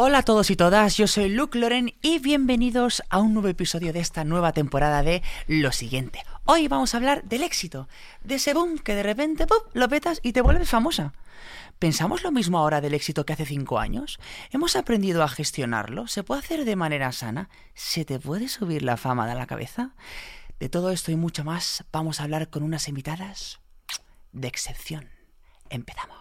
[0.00, 3.92] Hola a todos y todas, yo soy Luke Loren y bienvenidos a un nuevo episodio
[3.92, 6.22] de esta nueva temporada de Lo siguiente.
[6.44, 7.88] Hoy vamos a hablar del éxito,
[8.22, 9.58] de ese boom que de repente ¡pum!
[9.72, 11.14] lo petas y te vuelves famosa.
[11.80, 14.20] ¿Pensamos lo mismo ahora del éxito que hace cinco años?
[14.52, 16.06] ¿Hemos aprendido a gestionarlo?
[16.06, 17.48] ¿Se puede hacer de manera sana?
[17.74, 19.96] ¿Se te puede subir la fama de la cabeza?
[20.60, 23.58] De todo esto y mucho más vamos a hablar con unas invitadas
[24.30, 25.08] de excepción.
[25.70, 26.18] Empezamos.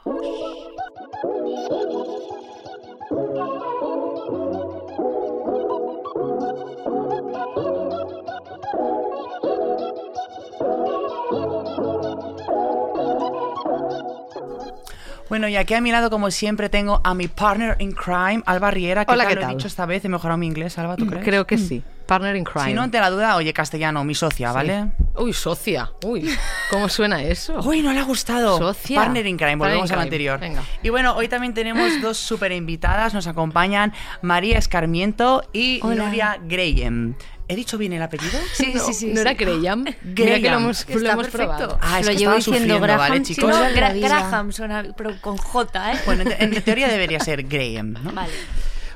[15.30, 18.72] Bueno, y aquí a mi lado, como siempre, tengo a mi partner in crime, Alba
[18.72, 19.06] Riera.
[19.06, 19.56] ¿Qué Hola, tal ¿qué lo he tal?
[19.58, 20.06] dicho esta vez?
[20.06, 21.24] He mejorado mi inglés, Alba, ¿tú crees?
[21.26, 21.84] Creo que sí.
[22.06, 22.68] Partner in crime.
[22.68, 24.88] Si no, ante la duda, oye, castellano, mi socia, ¿vale?
[25.18, 25.92] Uy, socia.
[26.06, 26.30] Uy,
[26.70, 27.60] ¿cómo suena eso?
[27.66, 28.58] Uy, no le ha gustado.
[28.58, 29.02] Socia.
[29.02, 30.04] Partner in crime, Partner volvemos in al crime.
[30.04, 30.40] anterior.
[30.40, 30.62] Venga.
[30.84, 33.14] Y bueno, hoy también tenemos dos súper invitadas.
[33.14, 35.81] Nos acompañan María Escarmiento y.
[35.84, 37.16] Nuria Graham.
[37.50, 38.38] ¿He dicho bien el apellido?
[38.53, 39.08] Sí, sí, sí.
[39.08, 39.22] ¿No sí.
[39.22, 39.85] era Graham?
[39.85, 40.41] Que Graham.
[40.41, 41.55] lo hemos, Que lo hemos perfecto.
[41.58, 41.80] probado.
[41.81, 43.49] Ah, es Lo que llevo diciendo Graham, ¿vale, si chicos?
[43.49, 44.08] no, Gra- la.
[44.08, 45.99] Graham suena, pero con J, ¿eh?
[46.05, 48.11] Bueno, en, en teoría debería ser Graham, ¿no?
[48.11, 48.33] Vale.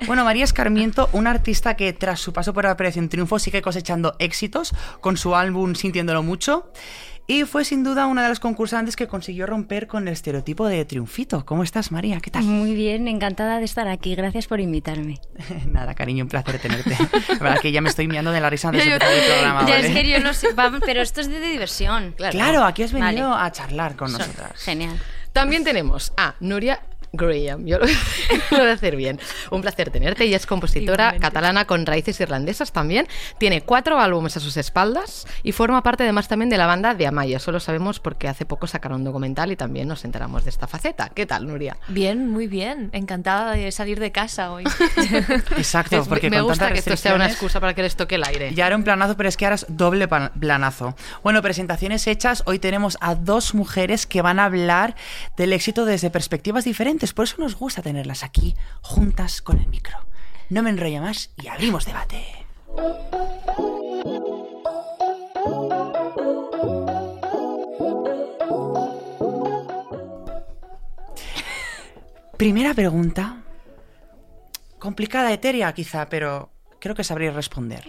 [0.08, 4.74] Bueno, María Escarmiento, una artista que tras su paso por Operación Triunfo sigue cosechando éxitos
[5.00, 6.72] con su álbum Sintiéndolo Mucho.
[7.32, 10.84] Y fue sin duda una de las concursantes que consiguió romper con el estereotipo de
[10.84, 11.46] triunfito.
[11.46, 12.20] ¿Cómo estás, María?
[12.20, 12.44] ¿Qué tal?
[12.44, 14.16] Muy bien, encantada de estar aquí.
[14.16, 15.22] Gracias por invitarme.
[15.72, 16.98] Nada, cariño, un placer tenerte.
[17.30, 19.66] La verdad que ya me estoy mirando de la risa desde Yo empezar el programa,
[19.66, 20.50] ya es que yo no sé,
[20.86, 22.16] pero esto es de, de diversión.
[22.18, 23.46] Claro, aquí has venido Vale.
[23.48, 24.62] a charlar con nosotras.
[24.62, 25.00] Genial.
[25.32, 26.82] También tenemos a Nuria
[27.14, 27.66] Graham.
[27.66, 27.94] Yo lo, lo
[28.58, 29.20] voy a hacer bien.
[29.50, 30.24] Un placer tenerte.
[30.24, 31.28] Ella es compositora Igualmente.
[31.28, 33.08] catalana con raíces irlandesas también.
[33.38, 37.08] Tiene cuatro álbumes a sus espaldas y forma parte además también de la banda de
[37.08, 37.38] Amaya.
[37.38, 40.68] Eso lo sabemos porque hace poco sacaron un documental y también nos enteramos de esta
[40.68, 41.10] faceta.
[41.10, 41.78] ¿Qué tal, Nuria?
[41.90, 42.90] Bien, muy bien.
[42.94, 44.64] Encantada de salir de casa hoy.
[45.58, 47.96] Exacto, Es- porque me con gusta tantas que esto sea una excusa para que les
[47.96, 48.54] toque el aire.
[48.54, 50.96] Ya era un planazo, pero es que ahora es doble planazo.
[51.24, 52.44] Bueno, presentaciones hechas.
[52.46, 54.96] Hoy tenemos a dos mujeres que van a hablar
[55.38, 57.01] del éxito desde perspectivas diferentes.
[57.16, 59.98] Por eso nos gusta tenerlas aquí, juntas con el micro.
[60.50, 62.46] No me enrollo más y abrimos debate.
[72.38, 73.38] Primera pregunta.
[74.80, 77.88] Complicada, etérea quizá, pero creo que sabréis responder.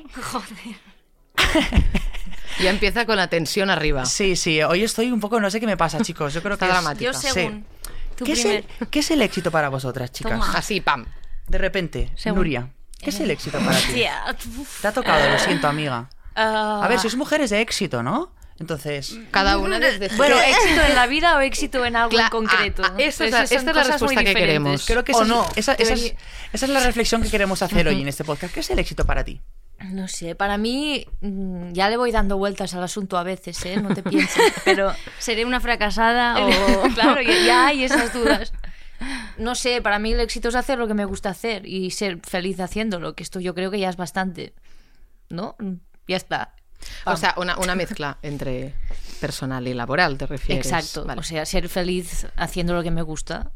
[2.61, 4.05] Ya empieza con la tensión arriba.
[4.05, 6.35] Sí, sí, hoy estoy un poco, no sé qué me pasa, chicos.
[6.35, 7.13] Yo creo Está que es- dramática.
[7.13, 7.65] Yo Sí.
[8.17, 8.91] Tú ¿Qué es, el, primero.
[8.91, 10.33] qué es el éxito para vosotras, chicas?
[10.33, 10.53] Toma.
[10.57, 11.07] Así, pam.
[11.49, 14.05] De repente, Según- Nuria, ¿qué es el éxito para ti?
[14.81, 16.09] Te ha tocado, lo siento, amiga.
[16.35, 18.33] Ah, A ver, sois mujeres de éxito, ¿no?
[18.61, 20.17] Entonces, Cada una desde su...
[20.17, 22.83] Bueno, éxito en la vida o éxito en algo en concreto.
[22.85, 24.87] ah, ah, esa es la- Esas son esta es la respuesta que queremos.
[24.87, 25.45] creo que ¿O esa, no?
[25.57, 28.55] es, esa- esa esa es la reflexión que queremos hacer hoy en este podcast.
[28.55, 29.41] ¿Qué es el éxito para ti?
[29.91, 33.81] No sé, para mí mm, ya le voy dando vueltas al asunto a veces, ¿eh?
[33.81, 34.53] No te pienses.
[34.65, 36.83] Pero ¿Seré una fracasada o...?
[36.95, 38.53] claro, ya, ya hay esas dudas.
[39.37, 42.21] No sé, para mí el éxito es hacer lo que me gusta hacer y ser
[42.23, 44.55] feliz haciéndolo, que esto yo creo que ya es bastante.
[45.29, 45.57] ¿No?
[46.07, 46.55] Ya está.
[47.07, 48.75] O sea, una, una mezcla entre
[49.21, 50.67] personal y laboral, ¿te refieres?
[50.67, 51.05] Exacto.
[51.05, 51.21] Vale.
[51.21, 53.53] O sea, ser feliz haciendo lo que me gusta.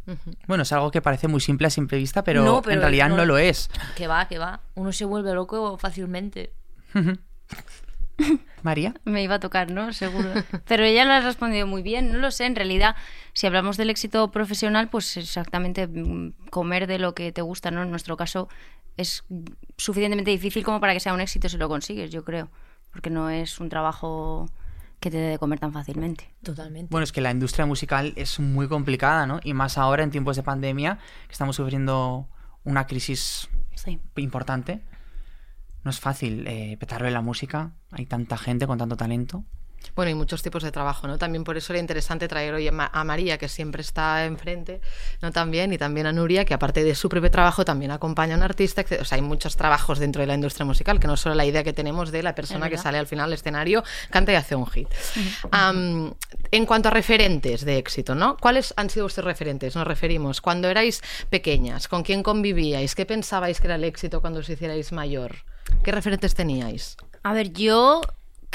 [0.47, 3.09] Bueno, es algo que parece muy simple a simple vista, pero, No, pero en realidad
[3.09, 3.69] no, no- lo es.
[3.97, 4.61] Que va, que va.
[4.75, 6.53] Uno se vuelve loco fácilmente.
[8.63, 8.95] María.
[9.05, 9.93] Me iba a tocar, ¿no?
[9.93, 10.31] Seguro.
[10.67, 12.47] Pero ella lo ha respondido muy bien, no lo sé.
[12.47, 12.97] En realidad,
[13.33, 17.83] si hablamos del éxito profesional, pues exactamente mm, comer de lo que te gusta, ¿no?
[17.83, 18.49] En nuestro caso
[18.97, 19.25] es
[19.77, 22.49] suficientemente difícil como para que sea un éxito si lo consigues, yo creo.
[22.97, 24.49] Porque no es un trabajo
[25.01, 26.33] que te dé de comer tan fácilmente.
[26.43, 26.89] Totalmente.
[26.91, 29.39] Bueno, es que la industria musical es muy complicada, ¿no?
[29.45, 32.27] Y más ahora en tiempos de pandemia, que estamos sufriendo
[32.65, 34.01] una crisis Sí.
[34.17, 34.83] importante.
[35.85, 37.73] No es fácil eh, petarlo en la música.
[37.91, 39.45] Hay tanta gente con tanto talento.
[39.97, 41.17] Bueno, y muchos tipos de trabajo, ¿no?
[41.17, 44.83] También por eso era interesante traer hoy a Ma- a María, que siempre está enfrente,
[45.23, 45.33] ¿no?
[45.33, 48.43] También, y también a Nuria, que aparte de su propio trabajo también acompaña a un
[48.43, 48.85] artista.
[49.01, 51.65] O sea, hay muchos trabajos dentro de la industria musical, que no solo la idea
[51.65, 54.67] que tenemos de la persona que sale al final al escenario, canta y hace un
[54.67, 54.89] hit.
[55.51, 56.13] Am,
[56.51, 58.37] en cuanto a referentes de éxito, ¿no?
[58.37, 59.75] ¿Cuáles han sido vuestros referentes?
[59.77, 64.41] Nos referimos cuando erais pequeñas, con quién convivíais, qué pensabais que era el éxito cuando
[64.41, 65.37] os hicierais mayor.
[65.83, 66.97] ¿Qué referentes teníais?
[67.23, 68.03] A ver, yo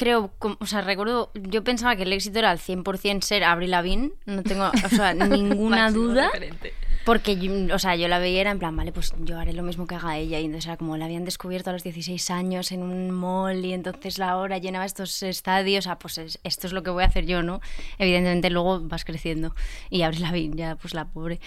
[0.01, 4.09] creo, o sea, recuerdo, yo pensaba que el éxito era al 100% ser Avril Lavigne,
[4.25, 6.31] no tengo, o sea, ninguna duda.
[6.33, 6.73] referente.
[7.05, 9.63] Porque, yo- o sea, yo la veía era en plan, vale, pues yo haré lo
[9.63, 10.39] mismo que haga ella.
[10.39, 13.73] Y entonces era como la habían descubierto a los 16 años en un mall y
[13.73, 15.87] entonces la hora llenaba estos estadios.
[15.87, 17.59] Ah, pues es- esto es lo que voy a hacer yo, ¿no?
[17.97, 19.55] Evidentemente luego vas creciendo
[19.89, 21.39] y abres la ya pues la pobre.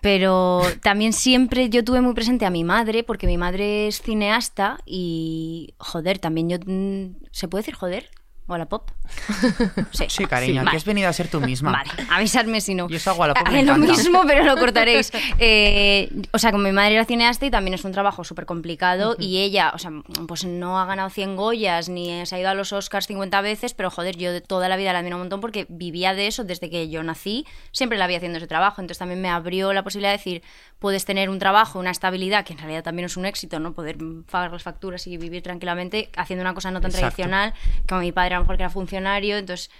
[0.00, 4.78] Pero también siempre yo tuve muy presente a mi madre, porque mi madre es cineasta
[4.86, 6.58] y, joder, también yo...
[6.64, 8.10] mm, ¿Se puede decir joder?
[8.50, 8.90] ¿O a la pop?
[9.92, 11.70] Sí, cariño, aquí has venido a ser tú misma.
[11.70, 12.88] Vale, avisadme si no.
[12.88, 13.92] Yo eso hago a la pop, me Haré lo encanta.
[13.92, 15.12] mismo, pero lo cortaréis.
[15.42, 19.16] Eh, o sea, como mi madre era cineasta y también es un trabajo súper complicado
[19.18, 19.90] y ella, o sea,
[20.26, 23.72] pues no ha ganado 100 Goyas ni se ha ido a los Oscars 50 veces,
[23.72, 26.44] pero joder, yo de toda la vida la admiro un montón porque vivía de eso
[26.44, 29.82] desde que yo nací, siempre la había haciendo ese trabajo, entonces también me abrió la
[29.82, 30.42] posibilidad de decir,
[30.78, 33.72] puedes tener un trabajo, una estabilidad, que en realidad también es un éxito, ¿no?
[33.72, 33.96] Poder
[34.30, 37.14] pagar las facturas y vivir tranquilamente haciendo una cosa no tan Exacto.
[37.16, 37.54] tradicional,
[37.88, 39.70] como mi padre lo mejor que era funcionario, entonces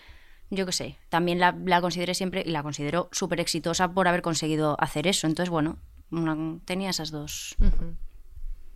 [0.50, 4.22] yo qué sé, también la, la consideré siempre y la considero súper exitosa por haber
[4.22, 5.26] conseguido hacer eso.
[5.26, 5.78] Entonces, bueno,
[6.10, 7.56] una- tenía esas dos.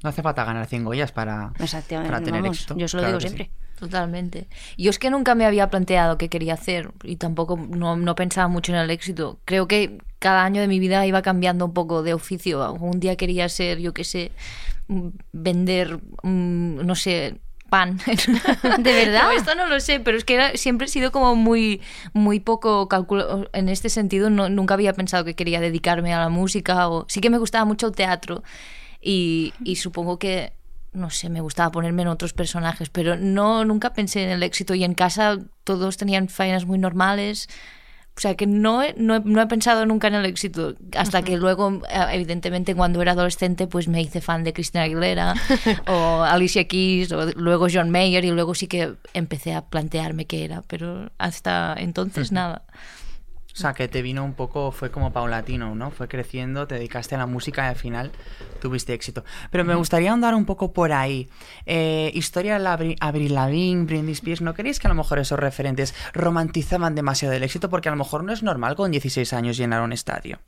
[0.02, 2.76] No hace falta ganar 100 Goyas para, Exactamente, para tener vamos, éxito.
[2.76, 3.36] yo se lo Claro digo que sí.
[3.36, 3.54] siempre.
[3.78, 4.46] Totalmente.
[4.78, 8.46] Yo es que nunca me había planteado qué quería hacer y tampoco no, no pensaba
[8.48, 9.40] mucho en el éxito.
[9.44, 12.72] Creo que cada año de mi vida iba cambiando un poco de oficio.
[12.74, 14.30] Un día quería ser, yo qué sé,
[14.88, 17.40] mm, vender, mm, no sé,
[17.74, 17.98] pan.
[18.78, 19.22] ¿De verdad?
[19.24, 21.80] No, esto no lo sé, pero es que era- siempre he sido como muy,
[22.12, 23.48] muy poco cálculo.
[23.52, 26.88] En este sentido, no, nunca había pensado que quería dedicarme a la música.
[26.88, 28.42] O, sí que me gustaba mucho el teatro
[29.00, 30.52] y, y supongo que,
[30.92, 34.74] no sé, me gustaba ponerme en otros personajes, pero no, nunca pensé en el éxito.
[34.74, 37.48] Y en casa todos tenían faenas muy normales.
[38.16, 41.22] O sea que no he, no, he, no he pensado nunca en el éxito, hasta
[41.22, 45.34] que luego, eh, evidentemente, cuando era adolescente, pues me hice fan de Cristina Aguilera
[45.88, 50.44] o Alicia Keys o luego John Mayer y luego sí que empecé a plantearme qué
[50.44, 52.62] era, pero hasta entonces nada.
[53.54, 55.92] O sea, que te vino un poco, fue como paulatino, ¿no?
[55.92, 58.10] Fue creciendo, te dedicaste a la música y al final
[58.60, 59.24] tuviste éxito.
[59.52, 61.28] Pero me gustaría andar un poco por ahí.
[61.64, 65.20] Eh, historia de la Abri- Avril Lavigne, Britney Spears, ¿no queréis que a lo mejor
[65.20, 67.70] esos referentes romantizaban demasiado el éxito?
[67.70, 70.40] Porque a lo mejor no es normal con 16 años llenar un estadio.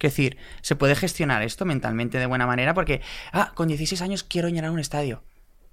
[0.00, 3.02] Es decir, se puede gestionar esto mentalmente de buena manera porque,
[3.32, 5.22] ah, con 16 años quiero llenar un estadio.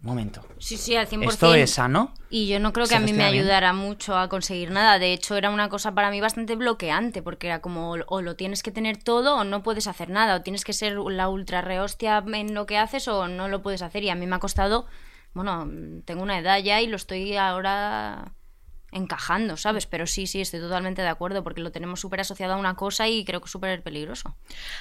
[0.06, 0.42] Momento.
[0.60, 1.30] Sí, sí, al 100%.
[1.30, 2.14] Esto es sano.
[2.30, 3.40] Y yo no creo que a mí me bien.
[3.40, 5.00] ayudara mucho a conseguir nada.
[5.00, 8.62] De hecho, era una cosa para mí bastante bloqueante, porque era como o lo tienes
[8.62, 10.36] que tener todo o no puedes hacer nada.
[10.36, 13.82] O tienes que ser la ultra rehostia en lo que haces o no lo puedes
[13.82, 14.04] hacer.
[14.04, 14.86] Y a mí me ha costado,
[15.34, 15.68] bueno,
[16.06, 18.32] tengo una edad ya y lo estoy ahora
[18.96, 19.86] encajando, ¿sabes?
[19.86, 23.08] Pero sí, sí, estoy totalmente de acuerdo, porque lo tenemos súper asociado a una cosa
[23.08, 24.36] y creo que es súper peligroso.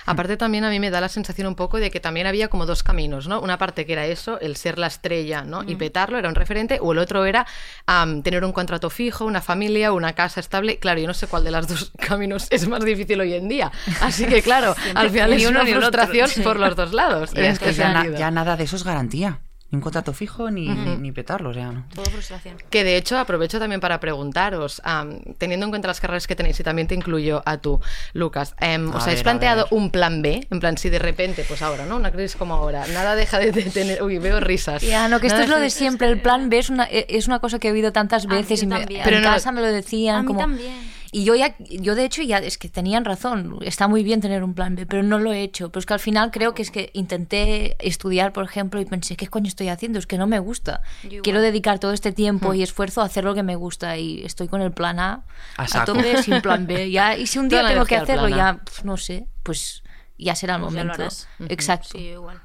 [0.06, 2.64] Aparte también a mí me da la sensación un poco de que también había como
[2.64, 3.40] dos caminos, ¿no?
[3.40, 5.62] Una parte que era eso, el ser la estrella, ¿no?
[5.64, 7.46] Y petarlo, era un referente, o el otro era
[7.86, 10.78] am, tener un contrato fijo, una familia, una casa estable.
[10.78, 13.70] Claro, yo no sé cuál de los dos caminos es más difícil hoy en día.
[14.00, 16.40] Así que claro, al final Ni es una frustración Sí.
[16.42, 17.32] por los dos lados.
[17.34, 18.18] Y es que este ya, na- sentido.
[18.18, 19.40] ya nada de eso es garantía.
[19.74, 21.84] Ni un contrato fijo ni, ni petarlo, o sea, ¿no?
[21.92, 22.56] Todo frustración.
[22.70, 26.60] Que de hecho aprovecho también para preguntaros, am, teniendo en cuenta las carreras que tenéis,
[26.60, 27.80] y también te incluyo a tú,
[28.12, 30.46] Lucas, A ¿os ver, habéis planteado un plan B?
[30.48, 31.96] En plan, si de repente, pues ahora, ¿no?
[31.96, 34.00] Una crisis como ahora, nada deja de, tener...
[34.00, 34.80] Uy, veo risas.
[34.82, 36.06] Ya, no, que esto Nada es lo de siempre.
[36.08, 38.66] El plan B es una, e, es una cosa que he oído tantas veces y
[38.66, 39.00] me, también.
[39.00, 40.16] en Pero no- casa me lo decían.
[40.16, 40.94] A mí como, también.
[41.16, 44.42] Y yo ya, yo de hecho ya, es que tenían razón, está muy bien tener
[44.42, 45.70] un plan B, pero no lo he hecho.
[45.70, 49.14] Pero es que al final creo que es que intenté estudiar, por ejemplo, y pensé,
[49.14, 50.00] ¿qué coño estoy haciendo?
[50.00, 50.82] Es que no me gusta.
[51.22, 52.56] Quiero dedicar todo este tiempo Hmm.
[52.56, 55.22] y esfuerzo a hacer lo que me gusta y estoy con el plan A
[55.56, 56.90] A a, tope sin plan B.
[56.90, 59.84] Ya, y si un día tengo que hacerlo, ya, pf, no sé, pues
[60.18, 60.94] ya será el ya lo momento.
[60.94, 61.28] harás.
[61.48, 61.90] Exacto.
[61.92, 62.40] Sí, igual.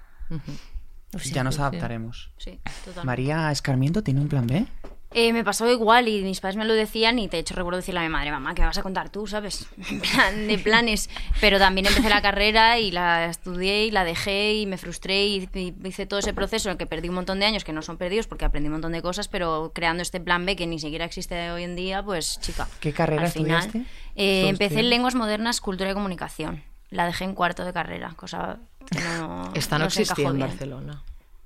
[1.15, 2.29] O sea, ya nos adaptaremos.
[2.37, 2.59] Sí.
[3.03, 4.67] María Escarmiento tiene un plan B.
[5.11, 7.99] Eh, me pasó igual y mis padres me lo decían y de hecho recuerdo decirle
[7.99, 9.67] a mi madre, mamá, ¿qué me vas a contar tú, sabes?
[10.13, 11.09] Plan de planes.
[11.41, 15.49] Pero también empecé la carrera y la estudié y la dejé y me frustré y,
[15.55, 17.81] y hice todo ese proceso en el que perdí un montón de años, que no
[17.81, 20.77] son perdidos porque aprendí un montón de cosas, pero creando este plan B que ni
[20.77, 22.67] siquiera existe hoy en día, pues chica.
[22.79, 23.89] ¿Qué carrera al final, estudiaste?
[24.15, 26.63] eh, ¿Estabas empecé en lenguas modernas, cultura y comunicación.
[26.91, 28.59] La dejé en cuarto de carrera, cosa
[28.91, 30.39] que no, Esta no, no existía en.
[30.39, 31.01] Barcelona.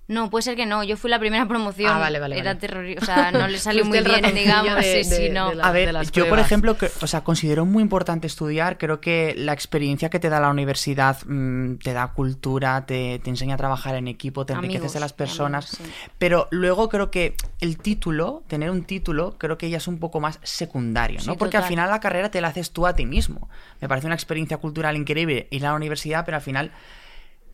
[0.05, 0.83] No, puede ser que no.
[0.83, 1.89] Yo fui la primera promoción.
[1.93, 2.59] Ah, vale, vale, Era vale.
[2.59, 3.03] terrorífico.
[3.03, 4.75] O sea, no le salió muy bien, digamos.
[4.75, 5.49] de- sí, sí, de- no.
[5.51, 8.77] de la- A ver, yo por ejemplo, que- o sea, considero muy importante estudiar.
[8.77, 13.29] Creo que la experiencia que te da la universidad mm, te da cultura, te, te
[13.29, 15.79] enseña a trabajar en equipo, te enriqueces Amigos, de las personas.
[15.79, 16.11] amigos, sí.
[16.17, 20.19] Pero luego creo que el título, tener un título, creo que ya es un poco
[20.19, 21.31] más secundario, ¿no?
[21.33, 23.49] Sí, Porque al final la carrera te la haces tú a ti mismo.
[23.79, 26.71] Me parece una experiencia cultural increíble ir a la universidad, pero al final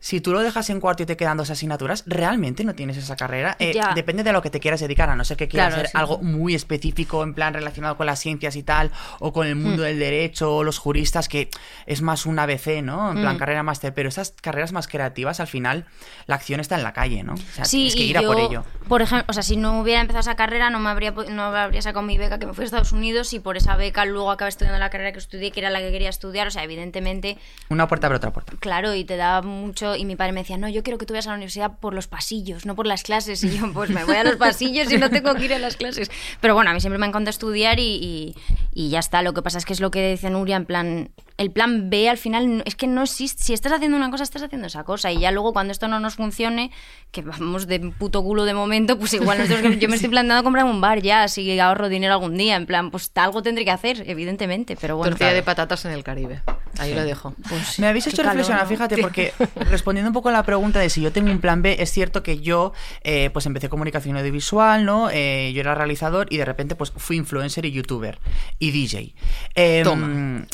[0.00, 3.16] si tú lo dejas en cuarto y te quedan dos asignaturas, realmente no tienes esa
[3.16, 3.56] carrera.
[3.58, 3.92] Eh, Ya.
[3.94, 5.98] depende de lo que te quieras dedicar, a no ser que quieras Claro, hacer sí.
[5.98, 9.82] algo muy específico, en plan relacionado con las ciencias y tal, o con el mundo
[9.82, 11.50] del derecho, o los juristas, que
[11.86, 13.12] es más un ABC, ¿no?
[13.12, 13.92] En plan carrera máster.
[13.94, 15.84] Pero esas carreras más creativas, al final,
[16.26, 17.34] la acción está en la calle, ¿no?
[17.34, 18.64] O sea, Sí, tienes que ir a por ello.
[18.88, 21.82] Por ejemplo, o sea, si no hubiera empezado esa carrera, no me habría, no habría
[21.82, 24.48] sacado mi beca, que me fui a Estados Unidos, y por esa beca luego acabé
[24.48, 26.46] estudiando la carrera que estudié, que era la que quería estudiar.
[26.46, 27.36] O sea, evidentemente,
[27.68, 28.54] Una puerta abre otra puerta.
[28.58, 29.89] claro, y te da mucho.
[29.96, 31.94] Y mi padre me decía, no, yo quiero que tú vayas a la universidad por
[31.94, 33.42] los pasillos, no por las clases.
[33.44, 35.76] Y yo, pues me voy a los pasillos y no tengo que ir a las
[35.76, 36.10] clases.
[36.40, 38.34] Pero bueno, a mí siempre me encanta estudiar y, y-
[38.72, 39.22] y ya está.
[39.22, 41.10] Lo que pasa es que es lo que dice Nuria, en plan.
[41.40, 43.42] El plan B al final es que no existe.
[43.42, 45.10] Si estás haciendo una cosa, estás haciendo esa cosa.
[45.10, 46.70] Y ya luego cuando esto no nos funcione,
[47.12, 50.66] que vamos de puto culo de momento, pues igual nosotros, yo me estoy planteando comprar
[50.66, 52.56] un bar ya, si ahorro dinero algún día.
[52.56, 54.76] En plan, pues algo tendré que hacer, evidentemente.
[54.78, 55.12] Pero bueno.
[55.12, 56.42] Tortilla de patatas en el Caribe.
[56.78, 57.34] Ahí lo dejo.
[57.78, 58.68] Me habéis hecho reflexionar, ¿no?
[58.68, 59.32] fíjate, porque
[59.70, 62.22] respondiendo un poco a la pregunta de si yo tengo un plan B, es cierto
[62.22, 65.08] que yo eh, pues empecé comunicación audiovisual, ¿no?
[65.10, 68.18] Eh, yo era realizador y de repente pues fui influencer y youtuber
[68.58, 69.14] y DJ.
[69.54, 70.46] Em, Toma.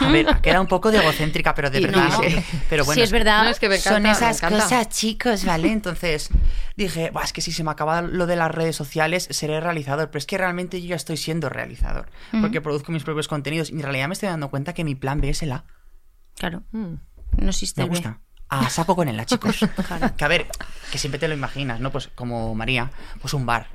[0.00, 2.08] A ver, queda un poco de egocéntrica, pero de Y verdad.
[2.08, 2.36] no, sí.
[2.68, 3.44] Pero bueno, sí, es verdad.
[3.44, 5.72] No, es que me encanta, son esas cosas, chicos, ¿vale?
[5.72, 6.28] Entonces
[6.76, 10.08] dije, "Buah, es que si se me acaba lo de las redes sociales, seré realizador.
[10.10, 12.06] Pero es que realmente yo ya estoy siendo realizador.
[12.40, 15.20] Porque produzco mis propios contenidos y en realidad me estoy dando cuenta que mi plan
[15.20, 15.64] B es el A.
[16.36, 16.62] Claro.
[16.72, 16.94] Mm.
[17.38, 18.20] No existe Me gusta.
[18.48, 19.58] A saco con el A, chicos.
[20.16, 20.46] Que a ver,
[20.92, 21.90] que siempre te lo imaginas, ¿no?
[21.90, 23.68] Pues como María, pues un bar.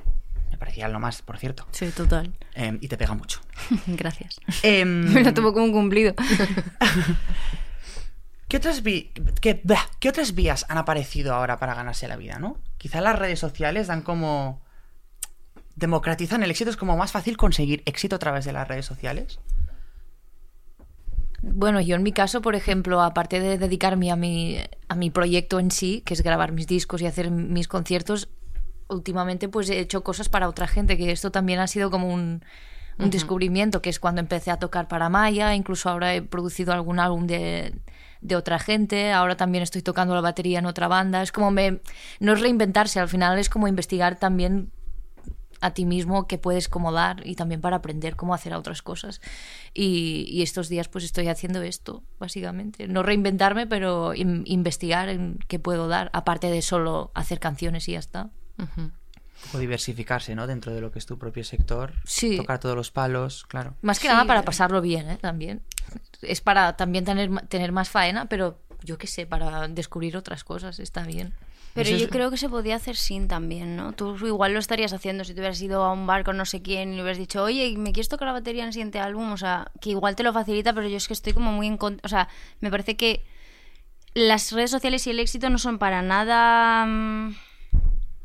[0.62, 1.66] Parecía lo más, por cierto.
[1.72, 2.32] Sí, total.
[2.54, 3.42] Em, y te pega mucho.
[3.88, 4.40] Gracias.
[4.62, 6.14] Em, Me lo tuvo como un cumplido.
[8.48, 9.60] ¿Qué otras, vi- qué,
[10.00, 12.60] ¿Qué otras vías han aparecido ahora para ganarse la vida, no?
[12.78, 14.62] Quizá las redes sociales dan como...
[15.76, 19.40] democratizan el éxito, es como más fácil conseguir éxito a través de las redes sociales.
[21.42, 25.60] Bueno, yo en mi caso, por ejemplo, aparte de dedicarme a mi, a mi proyecto
[25.60, 28.30] en sí, que es grabar mis discos y hacer mis conciertos,
[28.92, 32.44] últimamente pues he hecho cosas para otra gente, que esto también ha sido como un,
[33.00, 37.00] un descubrimiento, que es cuando empecé a tocar para Maya, incluso ahora he producido algún
[37.00, 37.74] álbum de,
[38.22, 41.80] de otra gente, ahora también estoy tocando la batería en otra banda, es como me,
[42.20, 44.72] no es reinventarse, al final es como investigar también
[45.64, 49.22] a ti mismo que puedes como dar y también para aprender cómo hacer otras cosas.
[49.76, 52.88] Y, y estos días pues estoy haciendo esto, básicamente.
[52.88, 57.92] No reinventarme, pero in- investigar en qué puedo dar, aparte de solo hacer canciones y
[57.92, 58.32] ya está.
[59.54, 60.46] O diversificarse, ¿no?
[60.46, 61.94] Dentro de lo que es tu propio sector.
[62.06, 62.38] Sí.
[62.38, 63.74] Tocar todos los palos, claro.
[63.82, 64.14] Más que Sí.
[64.14, 65.18] nada para pasarlo bien, ¿eh?
[65.20, 65.62] También.
[66.22, 70.80] Es para también tener, tener más faena, pero yo qué sé, para descubrir otras cosas,
[70.80, 71.34] está bien.
[71.74, 73.94] Pero Eso yo es- creo que se podía hacer sin también, ¿no?
[73.94, 76.62] Tú igual lo estarías haciendo si te hubieras ido a un bar con no sé
[76.62, 79.32] quién y le hubieras dicho, oye, ¿me quieres tocar la batería en el siguiente álbum?
[79.32, 81.78] O sea, que igual te lo facilita, pero yo es que estoy como muy en
[81.78, 82.06] contra.
[82.06, 82.28] O sea,
[82.60, 83.24] me parece que
[84.14, 86.86] las redes sociales y el éxito no son para nada.
[86.86, 87.36] mm,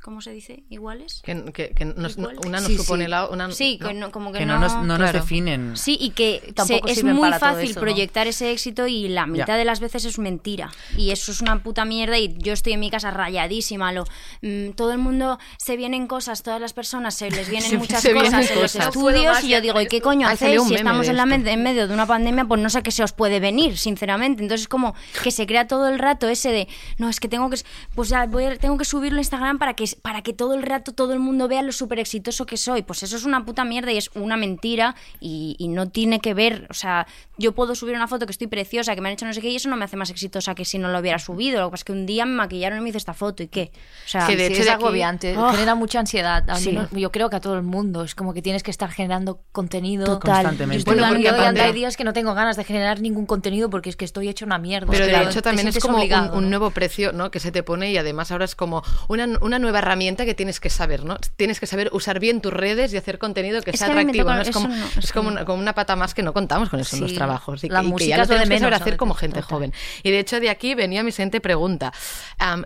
[0.07, 0.63] ¿Cómo se dice?
[0.71, 1.21] ¿Iguales?
[1.25, 2.39] Que, que- que nos- Igual.
[2.47, 3.11] una nos Sí, supone sí.
[3.11, 3.51] la una.
[3.51, 3.89] Sí, ¿no?
[3.89, 5.19] que no- como que, Que no, nos, no nos claro.
[5.19, 5.77] definen.
[5.77, 7.81] Sí, y que Tampoco se- es muy fácil eso, ¿no?
[7.81, 9.57] proyectar ese éxito y la mitad Ya.
[9.57, 10.71] de las veces es mentira.
[10.97, 13.91] Y eso es una puta mierda y yo estoy en mi casa rayadísima.
[13.91, 14.05] Lo,
[14.43, 18.01] mm, todo el mundo se vienen cosas, todas las personas se les vienen Se- muchas
[18.01, 18.95] se vienen cosas en los cosas.
[18.95, 20.09] Puedo estudios y yo digo, ¿y qué esto".
[20.09, 22.45] coño hacéis si estamos en, la men- en medio de una pandemia?
[22.45, 24.41] Pues no sé qué se os puede venir, sinceramente.
[24.41, 24.95] Entonces como
[25.25, 27.59] que se crea todo el rato ese de, no, es que tengo que,
[27.97, 30.63] pues ya voy a- tengo que subirlo a Instagram para que, para que todo el
[30.63, 32.83] rato todo el mundo vea lo súper exitoso que soy.
[32.83, 36.35] Pues eso es una puta mierda y es una mentira y, y no tiene que
[36.35, 37.07] ver, o sea,
[37.39, 39.49] yo puedo subir una foto que estoy preciosa, que me han hecho no sé qué
[39.51, 41.61] y eso no me hace más exitosa que si no lo hubiera subido.
[41.61, 43.49] Lo que pasa es que un día me maquillaron y me hice esta foto y
[43.49, 43.73] qué.
[44.07, 45.51] O sea, Que de Sí, hecho es de aquí- agobiante, Oh.
[45.51, 46.45] genera mucha ansiedad.
[46.57, 46.69] Sí.
[46.73, 48.05] menos yo creo que a todo el mundo.
[48.05, 50.05] Es como que tienes que estar generando contenido.
[50.07, 50.35] Total.
[50.45, 50.75] Constantemente.
[50.77, 53.71] Yo estoy Bueno, porque aparte- hay días que no tengo ganas de generar ningún contenido
[53.71, 54.87] porque es que estoy hecho una mierda.
[54.91, 57.31] Pero de hecho también es como un- un, nuevo precio ¿no?
[57.31, 60.61] que se te pone y además ahora es como una, una nueva herramienta que tienes
[60.61, 61.17] que saber, ¿no?
[61.37, 64.33] Tienes que saber usar bien tus redes y hacer contenido que Es sea que atractivo.
[64.33, 64.41] ¿no?
[64.41, 66.97] Es como, no, es como una, como una pata más que no contamos con eso
[66.97, 67.65] en los trabajos.
[67.65, 69.41] Y la que, y que ya lo lo de tenemos que saber hacer como gente
[69.41, 69.49] total.
[69.57, 69.73] joven.
[70.03, 71.93] Y de hecho de aquí venía mi siguiente pregunta.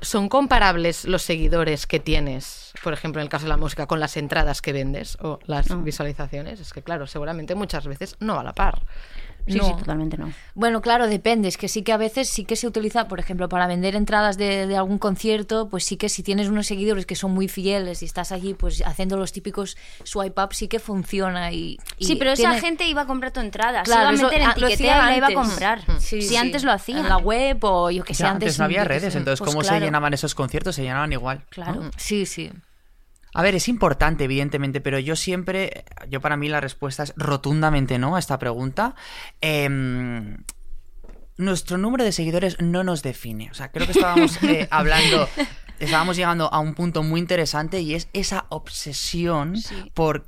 [0.03, 4.01] ¿Son comparables los seguidores que tienes, por ejemplo, en el caso de la música, con
[4.01, 6.61] las entradas que vendes o las visualizaciones?
[6.61, 8.83] Es que claro, seguramente muchas veces no va a la par.
[9.47, 9.65] Sí, no.
[9.65, 10.33] sí, totalmente no.
[10.55, 11.49] Bueno, claro, depende.
[11.49, 14.37] Es que sí que a veces sí que se utiliza, por ejemplo, para vender entradas
[14.39, 18.03] de, de algún concierto, pues sí que si tienes unos seguidores que son muy fieles
[18.03, 21.53] y estás allí pues haciendo los típicos swipe up, sí que funciona.
[21.53, 23.83] Y, y Sí, pero tiene- esa gente iba a comprar tu entrada.
[23.83, 25.81] Claro, eso- meter en hacía y la iba a comprar.
[26.01, 26.37] Sí, si sí.
[26.37, 26.99] antes lo hacían.
[27.01, 29.51] En la web o yo que sé, sea, antes, antes no había redes, entonces Pues
[29.51, 30.75] ¿cómo se llenaban esos conciertos?
[30.75, 31.43] Se llenaban igual.
[31.51, 31.91] Claro.
[31.97, 32.51] Sí, sí.
[33.33, 37.99] A ver, es importante, evidentemente, pero yo siempre, yo para mí la respuesta es rotundamente
[37.99, 38.95] no a esta pregunta.
[39.41, 40.39] Em,
[41.37, 43.51] nuestro número de seguidores no nos define.
[43.51, 45.29] O sea, creo que estábamos eh, hablando,
[45.79, 49.91] estábamos llegando a un punto muy interesante y es esa obsesión Sí.
[49.95, 50.27] por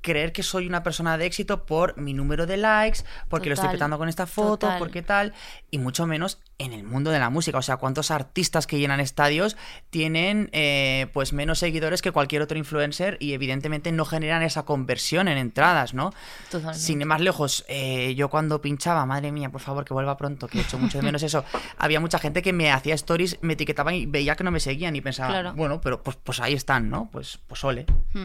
[0.00, 3.70] creer que soy una persona de éxito por mi número de likes, porque lo estoy
[3.70, 4.78] petando con esta foto, total.
[4.78, 5.32] porque tal,
[5.70, 7.58] y mucho menos en el mundo de la música.
[7.58, 9.56] O sea, cuántos artistas que llenan estadios
[9.90, 15.28] tienen eh, pues menos seguidores que cualquier otro influencer y evidentemente no generan esa conversión
[15.28, 16.12] en entradas, ¿no?
[16.50, 16.78] Totalmente.
[16.80, 20.48] Sin ir más lejos, eh, yo cuando pinchaba, madre mía, por favor, que vuelva pronto,
[20.48, 21.44] que he hecho mucho de menos eso,
[21.78, 24.96] había mucha gente que me hacía stories, me etiquetaban y veía que no me seguían
[24.96, 25.52] y pensaba, Claro.
[25.54, 27.08] bueno, pero pues, pues ahí están, ¿no?
[27.12, 27.86] Pues, pues ole.
[28.12, 28.24] Mm.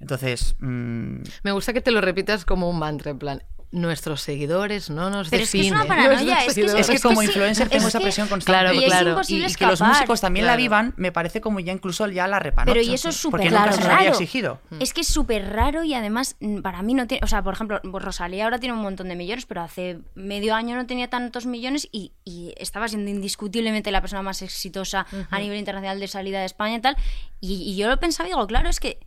[0.00, 4.90] Entonces, mm, Me gusta que te lo repitas como un mantra, en plan, nuestros seguidores
[4.90, 5.80] no nos Pero es que es definen.
[5.80, 6.80] una paranoia, nuestros es que es- seguidores".
[6.80, 8.60] es que es que como sí, influencer tengo es esa presión constante.
[8.60, 9.10] Claro, y es claro.
[9.10, 10.62] imposible y, y que los músicos también la Claro.
[10.62, 12.72] vivan, me parece como ya incluso ya la repanocha.
[12.72, 13.76] Pero y eso es súper Porque nunca raro.
[13.76, 14.60] se nos había exigido.
[14.78, 17.54] Es que es súper raro y además mm, para mí no tiene, o sea, por
[17.54, 21.10] ejemplo, pues Rosalía ahora tiene un montón de millones, pero hace medio año no tenía
[21.10, 26.06] tantos millones y, y estaba siendo indiscutiblemente la persona más exitosa a nivel internacional de
[26.08, 26.96] salida de España y tal.
[27.40, 29.00] Y, y yo lo pensaba y digo, claro, es que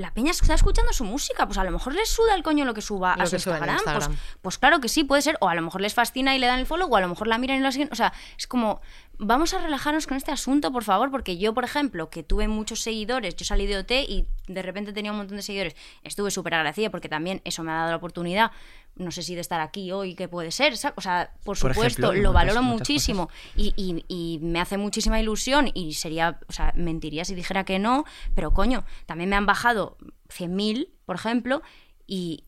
[0.00, 2.74] la peña está escuchando su música, pues a lo mejor les suda el coño lo
[2.74, 3.78] que suba Lo a su Instagram.
[3.84, 5.36] Pues, pues claro que sí, puede ser.
[5.40, 7.26] O a lo mejor les fascina y le dan el follow, o a lo mejor
[7.26, 7.88] la miran y la siguen.
[7.92, 8.80] O sea, es como,
[9.18, 12.80] vamos a relajarnos con este asunto, por favor, porque yo, por ejemplo, que tuve muchos
[12.80, 16.54] seguidores, yo salí de OT y de repente tenía un montón de seguidores, estuve súper
[16.54, 18.50] agradecida porque también eso me ha dado la oportunidad,
[18.96, 20.94] no sé si de estar aquí hoy, que puede ser, ¿sabes?
[20.98, 25.18] O sea, por Por supuesto, ejemplo, lo valoro muchísimo y, y- y me hace muchísima
[25.20, 28.04] ilusión y sería, o sea, mentiría si dijera que no,
[28.34, 29.96] pero coño, también me han bajado
[30.28, 31.62] 100.000, por ejemplo,
[32.06, 32.44] y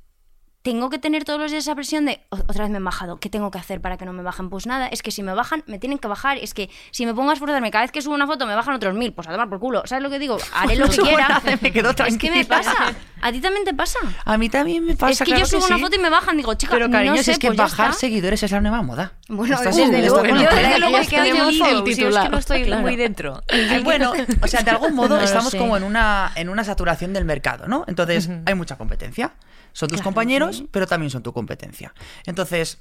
[0.63, 3.19] tengo que tener todos los días esa presión de "O- otra vez me han bajado,
[3.19, 4.49] ¿qué tengo que hacer para que no me bajen?
[4.49, 7.15] Pues nada, es que si me bajan, me tienen que bajar, es que si me
[7.15, 9.33] pongo a esforzarme cada vez que subo una foto me bajan otros mil, pues a
[9.33, 10.39] tomar por culo, ¿sabes lo que digo?
[10.55, 11.43] Haré lo que quiera.
[11.61, 12.73] me quedo es que me pasa,
[13.21, 13.99] a ti también te pasa.
[14.25, 15.13] A mí también me pasa.
[15.13, 15.83] es que claro yo subo una sí.
[15.83, 17.95] foto y me bajan, digo, chica, Pero cariño, no si sé, es que pues bajar
[17.95, 19.15] seguidores es la nueva moda.
[19.29, 20.25] Bueno, Estás- desde luego.
[20.25, 22.23] Yo desde luego quedo estoy yo el titular.
[22.23, 22.83] es que no estoy Claro.
[22.83, 23.43] muy dentro.
[23.53, 27.13] Eh, bueno, o sea, de algún modo No estamos como en una, en una saturación
[27.13, 27.85] del mercado, ¿no?
[27.89, 29.33] Entonces, hay mucha competencia.
[29.73, 30.69] Son tus Claro, compañeros, sí.
[30.71, 31.95] pero también son tu competencia.
[32.27, 32.79] Entonces,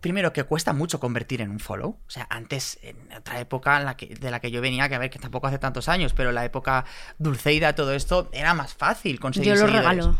[0.00, 1.90] primero que cuesta mucho convertir en un follow.
[2.06, 4.94] O sea, antes, en otra época en la que, de la que yo venía, que
[4.94, 6.84] a ver, que tampoco hace tantos años, pero la época
[7.18, 9.88] Dulceida, todo esto, era más fácil conseguir Yo lo seguidores.
[9.96, 10.16] regalo.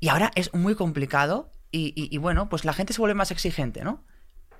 [0.00, 3.30] Y ahora es muy complicado y, y- y bueno, pues la gente se vuelve más
[3.30, 4.02] exigente, ¿no?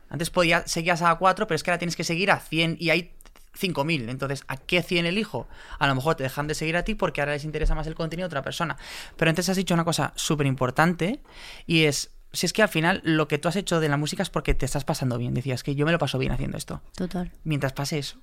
[0.08, 2.90] Antes podía, seguías a 4, pero es que ahora tienes que seguir a 100 y
[2.90, 3.14] hay
[3.58, 4.08] 5.000.
[4.08, 5.48] Entonces, ¿a qué 100 elijo?
[5.78, 7.94] A lo mejor te dejan de seguir a ti porque ahora les interesa más el
[7.94, 8.76] contenido de otra persona.
[9.16, 11.20] Pero antes has dicho una cosa súper importante
[11.66, 14.22] y es, si es que al final lo que tú has hecho de la música
[14.22, 15.34] es porque te estás pasando bien.
[15.34, 16.82] Decías que yo me lo paso bien haciendo esto.
[16.96, 17.32] Total.
[17.44, 18.18] Mientras pase eso.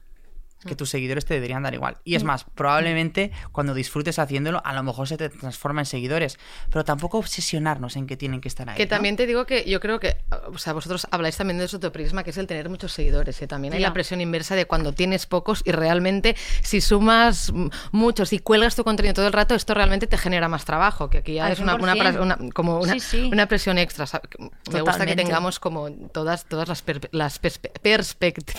[0.66, 1.98] Que tus seguidores te deberían dar igual.
[2.04, 6.38] Y es más, probablemente cuando disfrutes haciéndolo, a lo mejor se te transforma en seguidores.
[6.70, 8.78] Pero tampoco obsesionarnos en que tienen que estar ahí.
[8.78, 8.90] Que ¿no?
[8.90, 10.18] también te digo que yo creo que,
[10.54, 13.42] o sea, vosotros habláis también de eso tu prisma, que es el tener muchos seguidores.
[13.42, 17.68] Y también hay la presión inversa de cuando tienes pocos y realmente si sumas mm,
[17.92, 21.20] muchos y cuelgas tu contenido todo el rato, esto realmente te genera más trabajo, que
[21.20, 22.22] aquí ya Al es una, una, 100%.
[22.22, 23.30] una- como una, Sí, sí.
[23.32, 24.06] una presión extra.
[24.06, 24.30] ¿sabes?
[24.72, 28.52] Me gusta que tengamos como todas, todas las, per- las perspe- perspectivas.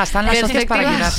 [0.00, 1.10] Están las socias para.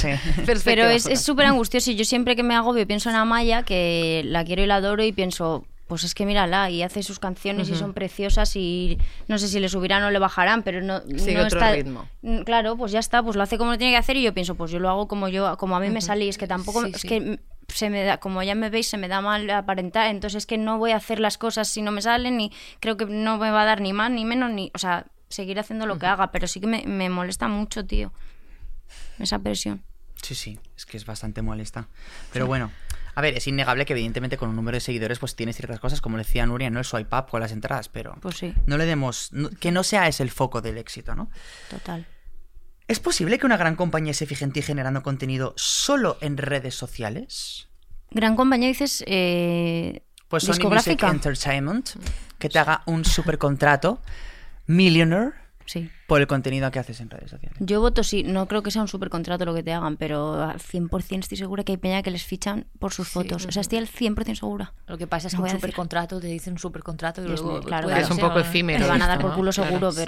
[0.63, 4.43] Pero es súper angustioso y yo siempre que me agobio pienso en Amaya, que la
[4.43, 7.75] quiero y la adoro y pienso, pues es que mírala y hace sus canciones y
[7.75, 11.43] son preciosas y no sé si le subirán o le bajarán, pero no, Sigue no
[11.45, 11.71] otro está...
[11.73, 12.07] ritmo.
[12.21, 14.33] Mm, Claro, pues ya está, pues lo hace como lo tiene que hacer y yo
[14.33, 16.47] pienso, pues yo lo hago como yo, como a mí me sale y es que
[16.47, 17.07] tampoco, Sí, es sí.
[17.07, 20.45] que se me da, como ya me veis, se me da mal aparentar, entonces es
[20.45, 23.38] que no voy a hacer las cosas si no me salen y creo que no
[23.38, 26.05] me va a dar ni más ni menos ni, o sea, seguir haciendo lo que
[26.05, 28.12] haga, pero sí que me, me molesta mucho, tío,
[29.19, 29.84] esa presión.
[30.21, 31.88] Sí, sí, es que es bastante molesta.
[32.32, 32.71] Pero bueno,
[33.15, 35.99] a ver, es innegable que evidentemente con un número de seguidores pues tienes ciertas cosas,
[35.99, 38.53] como le decía Nuria, no el swipe up con las entradas, pero Pues sí.
[38.65, 41.29] no le demos, no- que no sea ese el foco del éxito, ¿no?
[41.69, 42.08] Total.
[42.88, 46.75] ¿Es posible que una gran compañía se fije en ti generando contenido solo en redes
[46.75, 47.67] sociales?
[48.12, 51.01] Gran compañía, dices, eh, Pues Sony Music.
[51.03, 51.89] Entertainment,
[52.39, 54.01] que te haga un super contrato,
[54.67, 55.32] millionaire,
[55.65, 55.89] Sí.
[56.08, 57.58] por el contenido que haces en redes sociales.
[57.60, 60.60] Yo voto sí, no creo que sea un supercontrato lo que te hagan, pero al
[60.60, 63.45] 100% estoy segura que hay peña que les fichan por sus fotos.
[63.45, 64.73] O sea, estoy al 100% segura.
[64.88, 65.62] Lo que pasa es que un a decir.
[65.62, 67.89] supercontrato te dicen supercontrato y, Y es luego claro.
[67.89, 68.80] Es un poco efímero.
[68.80, 69.38] Me van a dar por ¿no?
[69.38, 70.02] culo Claro, seguro, sí.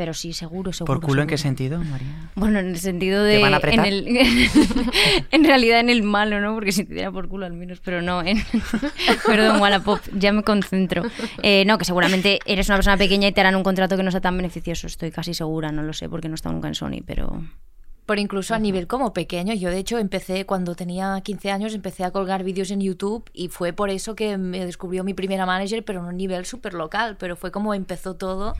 [0.00, 0.98] Pero, sí, seguro, seguro.
[0.98, 2.30] ¿Por culo en qué sentido, María?
[2.34, 3.42] Bueno, en el sentido ¿Te de.
[3.42, 3.86] van a apretar?
[3.86, 4.48] En, el,
[5.30, 6.54] en realidad en el malo, ¿no?
[6.54, 8.22] Porque si te diera por culo al menos, pero no.
[8.22, 8.38] En,
[9.26, 11.02] perdón, Wallapop, ya me concentro.
[11.42, 14.10] Eh, no, que seguramente eres una persona pequeña y te harán un contrato que no
[14.10, 14.86] sea tan beneficioso.
[14.86, 17.42] Estoy casi segura, no lo sé, porque no he estado nunca en Sony, pero.
[18.06, 22.04] Pero incluso a nivel como pequeño, yo de hecho empecé cuando tenía 15 años, empecé
[22.04, 25.84] a colgar vídeos en YouTube y fue por eso que me descubrió mi primera manager,
[25.84, 28.54] pero en un nivel súper local, pero fue como empezó todo.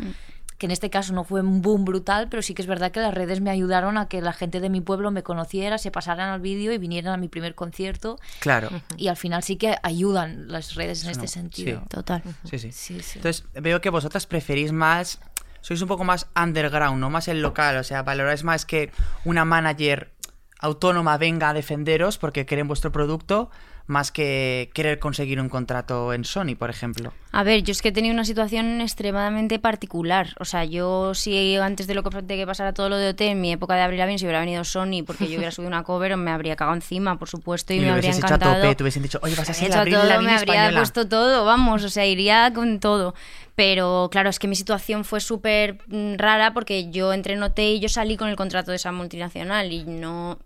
[0.61, 3.01] Que en este caso no fue un boom brutal, pero sí que es verdad que
[3.01, 6.29] las redes me ayudaron a que la gente de mi pueblo me conociera, se pasaran
[6.29, 8.19] al vídeo y vinieran a mi primer concierto.
[8.41, 8.69] Claro.
[8.99, 11.81] Y al final sí que ayudan las redes en este no, sentido.
[11.81, 11.87] sí.
[11.89, 12.23] Total.
[12.45, 12.73] Sí, sí.
[12.73, 13.21] Sí, sí.
[13.21, 15.19] Entonces, veo que vosotras preferís más.
[15.63, 17.79] Sois un poco más underground, no más el local.
[17.79, 18.93] O sea, valoráis más que
[19.25, 20.13] una manager
[20.59, 23.51] autónoma venga a defenderos porque creen vuestro producto,
[23.87, 27.13] más que querer conseguir un contrato en Sony, por ejemplo.
[27.33, 30.35] A ver, yo es que he tenido una situación extremadamente particular.
[30.39, 33.21] O sea, yo si antes de lo que, de que pasara todo lo de OT,
[33.23, 35.83] en mi época de Abril Lavigne, si hubiera venido Sony porque yo hubiera subido una
[35.85, 38.63] cover, me habría cagado encima, por supuesto, y, Y me habría hubieses hecho a encantado.
[38.63, 40.79] tope, te hubiesen dicho, oye, vas a ser la Avril todo, Lavigne me habría española.
[40.81, 43.15] puesto todo, vamos, o sea, iría con todo.
[43.55, 47.59] Pero claro, es que mi situación fue súper mm, rara porque yo entré en OT
[47.59, 50.39] y yo salí con el contrato de esa multinacional y no...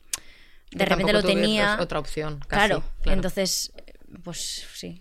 [0.74, 1.78] De repente lo tenía...
[1.80, 3.16] otra opción, casi, claro, claro.
[3.16, 3.72] entonces,
[4.22, 5.00] pues sí,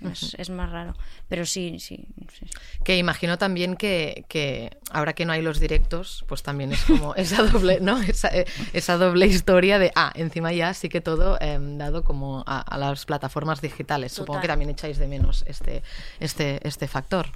[0.00, 0.94] es, es más raro.
[1.28, 2.46] Pero sí, sí, sí.
[2.84, 7.14] Que imagino también que, que ahora que no hay los directos, pues también es como
[7.16, 7.98] esa doble, ¿no?
[8.00, 12.44] Esa, eh, esa doble historia de, ah, encima ya sí que todo eh, dado como
[12.46, 14.12] a, a las plataformas digitales.
[14.12, 15.82] Supongo que también echáis de menos este,
[16.20, 17.28] este, este factor.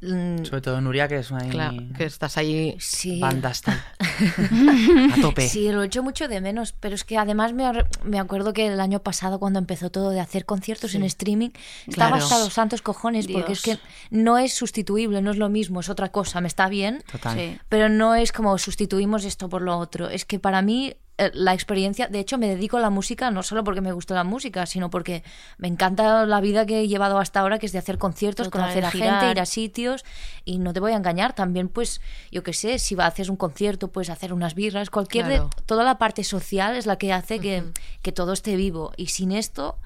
[0.00, 2.76] Mm, Sobre todo Nuria, que es una Claro, que estás ahí.
[2.78, 3.18] sí.
[3.20, 3.52] banda
[4.08, 5.48] a tope.
[5.48, 7.64] Sí, lo echo mucho de menos, pero es que además me,
[8.04, 11.50] me acuerdo que el año pasado cuando empezó todo de hacer conciertos en streaming,
[11.86, 12.24] estaba Claro.
[12.24, 13.78] hasta los santos cojones, porque es que
[14.10, 17.36] no es sustituible, no es lo mismo, es otra cosa, me está bien, Total.
[17.36, 17.58] Sí.
[17.68, 20.08] pero no es como sustituimos esto por lo otro.
[20.08, 20.94] Es que para mí
[21.34, 24.22] la experiencia, de hecho me dedico a la música no solo porque me gusta la
[24.24, 25.24] música, sino porque
[25.58, 28.62] me encanta la vida que he llevado hasta ahora, que es de hacer conciertos, Total,
[28.62, 29.20] conocer a girar.
[29.20, 30.04] gente, ir a sitios
[30.44, 32.00] y no te voy a engañar, también pues
[32.30, 35.82] yo qué sé, si va haces un concierto, puedes hacer unas birras, cualquier de- toda
[35.82, 37.64] la parte social es la que hace que,
[38.02, 39.76] que todo esté vivo y sin esto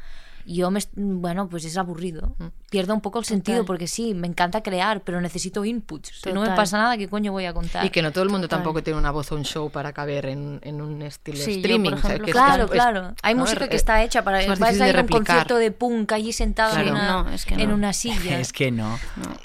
[0.47, 2.37] yo me bueno, pues es aburrido.
[2.71, 6.21] Pierdo un poco el sentido porque sí, me encanta crear, pero necesito inputs.
[6.23, 6.57] Si no me Total.
[6.57, 7.85] pasa nada, ¿qué coño voy a contar?
[7.85, 8.59] Y que no todo el mundo Total.
[8.61, 11.57] tampoco tiene una voz o un show para caber en, en un estilo Sí, yo,
[11.59, 11.91] streaming.
[11.91, 13.15] por o sea, ejemplo, es Claro, es- claro.
[13.23, 13.41] Hay ¿no?
[13.43, 16.73] música que está hecha para vas a ir a un concierto de punk allí sentado
[16.73, 16.89] Claro.
[16.89, 17.75] en, una, No, es que en no.
[17.75, 18.39] una silla.
[18.41, 18.99] Es que no.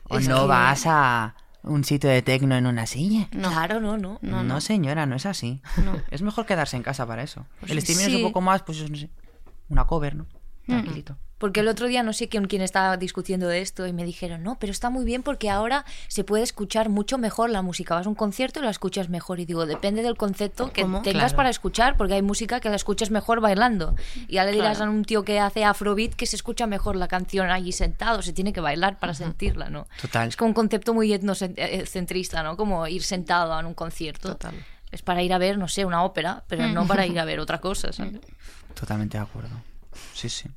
[0.09, 3.27] O Es no que- vas a un sitio de tecno en una silla.
[3.29, 4.19] Claro, no, no.
[4.21, 5.61] No, señora, no es así.
[6.11, 7.45] Es mejor quedarse en casa para eso.
[7.67, 9.09] el streaming es un poco más, pues, no sé,
[9.69, 10.25] una cover, ¿no?
[10.67, 11.17] Tranquilito.
[11.37, 14.41] Porque el otro día no sé con quién estaba discutiendo de esto y me dijeron,
[14.41, 17.93] no, pero está muy bien porque ahora se puede escuchar mucho mejor la música.
[17.93, 19.39] Vas a un concierto y la escuchas mejor.
[19.39, 21.03] Y digo, depende del concepto que ¿Cómo?
[21.03, 21.35] tengas Claro.
[21.35, 23.95] para escuchar, porque hay música que la escuchas mejor bailando.
[24.27, 24.91] Y ya le dirás Claro.
[24.91, 28.23] a un tío que hace afrobeat que se escucha mejor la canción allí sentado.
[28.23, 29.85] Se tiene que bailar para sentirla, ¿no?
[30.01, 30.29] Total.
[30.29, 32.57] Es como un concepto muy etnocentrista, ¿no?
[32.57, 34.29] Como ir sentado en un concierto.
[34.29, 34.55] Total.
[34.91, 37.39] Es para ir a ver, no sé, una ópera, pero no para ir a ver
[37.39, 38.19] otra cosa, ¿sabes?
[38.73, 39.49] Totalmente de acuerdo.
[40.13, 40.49] Sí, sí.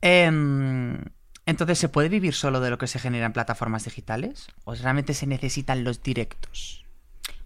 [0.00, 0.98] Em,
[1.46, 4.48] entonces, ¿se puede vivir solo de lo que se genera en plataformas digitales?
[4.64, 6.84] ¿O realmente se necesitan los directos?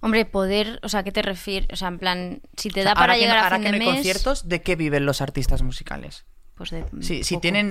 [0.00, 1.68] Hombre, poder, o sea, ¿qué te refieres?
[1.72, 3.64] O sea, en plan, si te O sea, da para llegar no- a ahora fin
[3.66, 6.24] que de no hay mes, conciertos, ¿de qué viven los artistas musicales?
[6.54, 7.70] pues de Si, si tienen...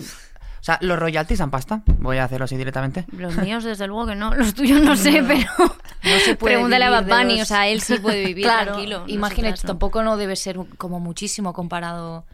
[0.61, 1.83] O sea, ¿los royalties dan pasta?
[1.99, 3.05] Voy a hacerlo así directamente.
[3.13, 4.33] Los míos, desde luego que no.
[4.35, 5.49] Los tuyos no sé, pero.
[6.03, 8.43] No se puede Pregúntale a Bad de Bunny, los- o sea, él sí puede vivir
[8.43, 9.03] claro, tranquilo.
[9.07, 9.67] Imagínate, no.
[9.67, 12.25] tampoco no debe ser como muchísimo comparado.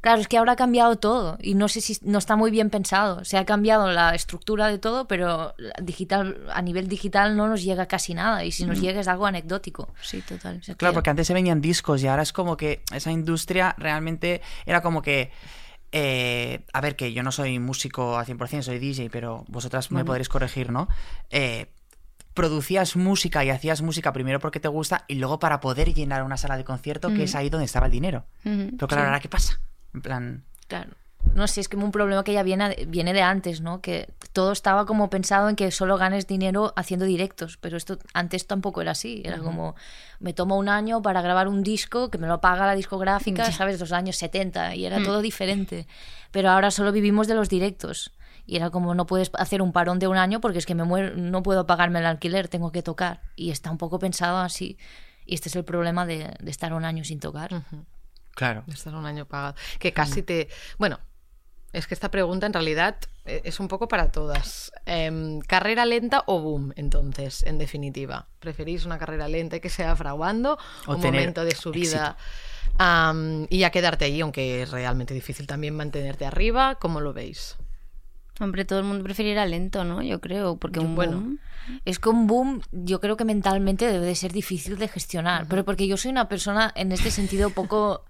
[0.00, 2.70] Claro, es que ahora ha cambiado todo y no sé si no está muy bien
[2.70, 3.24] pensado.
[3.24, 7.86] Se ha cambiado la estructura de todo, pero digital a nivel digital no nos llega
[7.86, 9.88] casi nada y si nos llega es algo anecdótico.
[10.00, 10.58] Sí, total.
[10.58, 13.10] O sea Claro, que- porque antes se venían discos y ahora es como que esa
[13.12, 15.30] industria realmente era como que...
[15.92, 20.04] eh, a ver, que yo no soy músico al 100%, soy DJ, pero vosotras me
[20.06, 20.88] podréis corregir, ¿no?
[21.30, 21.66] Eh,
[22.32, 26.36] producías música y hacías música primero porque te gusta y luego para poder llenar una
[26.36, 28.24] sala de concierto, que es ahí donde estaba el dinero.
[28.44, 29.60] Pero claro, ¿ahora qué pasa?
[29.94, 30.44] En plan...
[30.68, 30.92] Claro.
[31.34, 33.80] No sé, es como un problema que ya viene de, viene de antes, ¿no?
[33.80, 38.46] Que todo estaba como pensado en que solo ganes dinero haciendo directos, pero esto antes
[38.46, 39.22] tampoco era así.
[39.24, 39.76] Era como,
[40.18, 43.52] me tomo un año para grabar un disco que me lo paga la discográfica, Ya.
[43.52, 43.78] ¿sabes?
[43.78, 45.86] Los años 70 y era todo diferente.
[46.30, 48.12] Pero ahora solo vivimos de los directos.
[48.46, 50.82] Y era como, no puedes hacer un parón de un año porque es que me
[50.84, 53.20] muero, no puedo pagarme el alquiler, tengo que tocar.
[53.36, 54.78] Y está un poco pensado así.
[55.26, 57.62] Y este es el problema de, de estar un año sin tocar.
[58.34, 58.64] Claro.
[58.68, 59.54] estar un año pagado.
[59.78, 60.48] Que casi te.
[60.78, 60.98] Bueno,
[61.72, 64.72] es que esta pregunta en realidad eh, es un poco para todas.
[64.86, 68.26] Em, ¿Carrera lenta o boom, entonces, en definitiva?
[68.40, 72.16] ¿Preferís una carrera lenta y que sea fraguando O un momento de subida
[72.78, 76.76] am, y ya quedarte ahí, aunque es realmente difícil también mantenerte arriba?
[76.76, 77.56] ¿Cómo lo veis?
[78.40, 80.02] Hombre, todo el mundo preferirá lento, ¿no?
[80.02, 81.18] Yo creo, porque un Bueno.
[81.20, 81.38] boom-
[81.84, 85.46] Es que un boom, yo creo que mentalmente debe de ser difícil de gestionar.
[85.48, 88.04] Pero porque yo soy una persona en este sentido poco,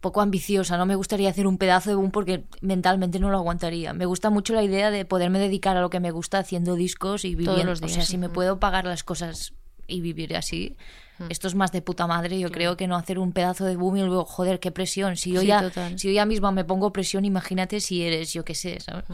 [0.00, 0.76] poco ambiciosa.
[0.76, 3.92] No me gustaría hacer un pedazo de boom porque mentalmente no lo aguantaría.
[3.94, 7.24] Me gusta mucho la idea de poderme dedicar a lo que me gusta haciendo discos
[7.24, 7.70] y Todos viviendo.
[7.70, 8.12] los O días, sea, sí.
[8.12, 9.54] si me puedo pagar las cosas
[9.86, 10.76] y vivir así.
[11.28, 13.96] Esto es más de puta madre, yo creo que no hacer un pedazo de boom
[13.96, 15.16] y luego, joder, qué presión.
[15.16, 15.98] Si yo, Sí, ya, total.
[15.98, 19.04] si yo ya misma me pongo presión, imagínate si eres, yo qué sé, ¿sabes?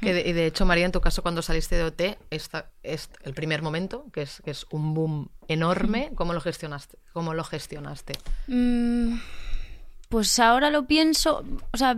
[0.00, 3.10] Que de, y de hecho, María, en tu caso, cuando saliste de OT, esta, es
[3.22, 6.98] el primer momento, que es, que es un boom enorme, ¿cómo lo gestionaste?
[7.12, 8.14] ¿Cómo lo gestionaste?
[8.48, 9.18] Mm,
[10.08, 11.96] pues ahora lo pienso, o sea,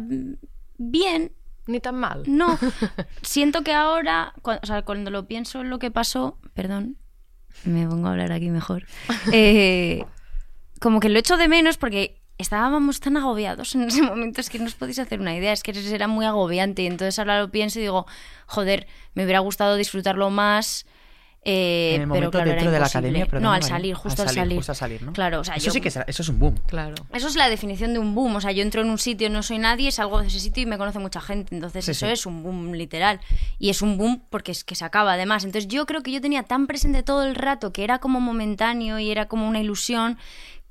[0.78, 1.32] bien,
[1.66, 2.22] Ni tan mal.
[2.26, 2.58] no.
[3.22, 6.96] Siento que ahora, cua- o sea, cuando lo pienso en lo que pasó, perdón,
[7.64, 8.86] me pongo a hablar aquí mejor,
[9.32, 10.04] eh,
[10.80, 14.58] como que lo echo de menos porque estábamos tan agobiados en ese momento, es que
[14.58, 17.50] no os podéis hacer una idea, es que era muy agobiante y entonces ahora lo
[17.50, 18.06] pienso y digo,
[18.46, 20.86] joder, me hubiera gustado disfrutarlo más.
[21.44, 23.94] Eh, En el pero momento claro, era dentro de la academia, perdona, no, al salir,
[23.94, 24.56] justo al salir.
[24.56, 25.12] Justo al salir, ¿no?
[25.12, 26.54] Claro, o sea, eso yo- sí que es, eso es un boom.
[26.66, 26.94] Claro.
[27.12, 28.36] eso es la definición de un boom.
[28.36, 30.66] O sea, yo entro en un sitio, no soy nadie, salgo de ese sitio y
[30.66, 31.54] me conoce mucha gente.
[31.54, 32.12] Entonces, Sí, eso sí.
[32.12, 33.20] es un boom literal.
[33.58, 35.44] Y es un boom porque es que se acaba, además.
[35.44, 38.98] Entonces, yo creo que yo tenía tan presente todo el rato que era como momentáneo
[38.98, 40.18] y era como una ilusión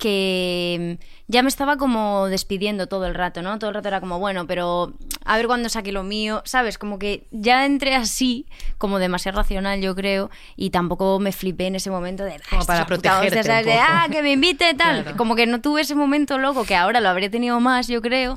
[0.03, 3.57] que mm, ya me estaba como despidiendo todo el rato, ¿no?
[3.57, 4.91] Todo el rato era como, bueno, pero
[5.23, 6.77] a ver cuándo saque lo mío, ¿sabes?
[6.77, 8.45] Como que ya entré así,
[8.77, 12.41] como demasiado racional, yo creo, y tampoco me flipé en ese momento de...
[12.49, 13.65] Como "Ah, para protegerte hostia", ¿sabes?
[13.65, 15.03] un De, ah, que me invite, tal.
[15.03, 15.17] Claro.
[15.17, 18.35] Como que no tuve ese momento loco, que ahora lo habría tenido más, yo creo.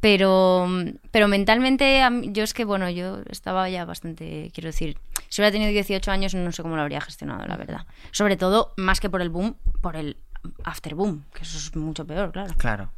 [0.00, 0.68] Pero,
[1.10, 4.96] pero mentalmente, yo es que, bueno, yo estaba ya bastante, quiero decir,
[5.28, 7.80] si hubiera tenido 18 años, no sé cómo lo habría gestionado, la verdad.
[8.12, 10.16] Sobre todo, más que por el boom, por el
[10.64, 12.54] after boom, que eso es mucho peor, claro.
[12.56, 12.90] Claro.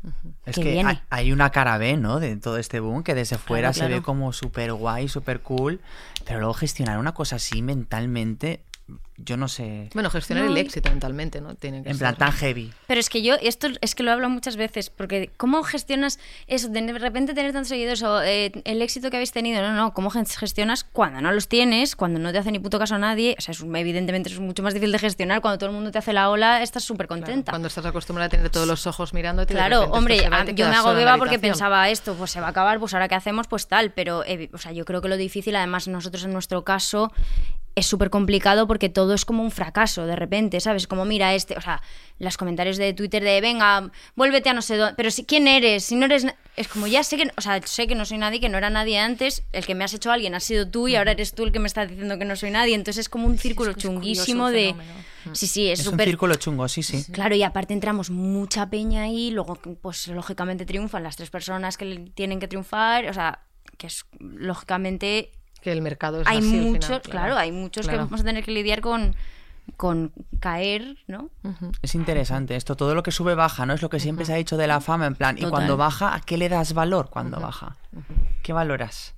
[0.47, 2.21] Es Que hay, hay una cara B, ¿no?
[2.21, 3.95] De todo este boom, que desde fuera se claro.
[3.97, 5.81] ve como súper guay, súper cool.
[6.25, 8.63] Pero luego gestionar una cosa así mentalmente,
[9.19, 9.89] yo no sé.
[9.95, 11.55] Bueno, gestionar el éxito mentalmente, ¿no?
[11.55, 12.73] Tiene que En plan tan heavy.
[12.87, 16.69] Pero es que yo, esto es que lo hablo muchas veces, porque ¿cómo gestionas eso?
[16.69, 20.11] De repente tener tantos seguidores o eh, el éxito que habéis tenido, no, no, ¿cómo
[20.11, 23.37] gestionas cuando no los tienes, cuando no te hace ni puto caso a nadie?
[23.39, 25.99] O sea, es, evidentemente es mucho más difícil de gestionar, cuando todo el mundo te
[25.99, 27.53] hace la ola, estás súper Claro, contenta.
[27.53, 29.55] Cuando estás acostumbrada a tener todos los ojos mirándote.
[29.55, 32.15] Claro, hombre, esto se va y a- te yo me la agobiaba porque pensaba esto,
[32.15, 34.73] pues se va a acabar, pues ahora qué hacemos, pues tal, pero eh, o sea,
[34.73, 37.13] yo creo que lo difícil, además nosotros en nuestro caso
[37.75, 40.87] es súper complicado porque todo es como un fracaso de repente, ¿sabes?
[40.87, 41.83] Como mira este, o sea,
[42.19, 45.85] los comentarios de Twitter de venga, vuélvete a no sé dónde, pero si quién eres,
[45.85, 46.37] si no eres, na-".
[46.57, 48.69] es como ya sé que, o sea, sé que no soy nadie, que no era
[48.69, 51.45] nadie antes, el que me has hecho alguien ha sido tú y ahora eres tú
[51.45, 53.77] el que me está diciendo que no soy nadie, entonces es como un círculo es
[53.77, 54.93] que es curioso chunguísimo de fenómeno.
[55.33, 57.05] Sí, sí, es Es un círculo chungo, sí, sí.
[57.13, 62.11] Claro, y aparte entramos mucha peña ahí, luego pues lógicamente triunfan las tres personas que
[62.15, 63.41] tienen que triunfar, o sea,
[63.79, 65.33] que es lógicamente
[65.63, 68.07] Que el mercado es hay así al final, muchos, claro, hay muchos que Claro.
[68.07, 69.15] vamos a tener que lidiar con
[69.77, 71.31] con caer, ¿no?
[71.83, 73.75] Es interesante esto, todo lo que sube baja, ¿no?
[73.75, 76.15] Es lo que siempre se ha dicho de la fama, en plan, y cuando baja,
[76.17, 77.77] ¿a qué le das valor cuando baja?
[78.43, 79.15] ¿Qué valoras?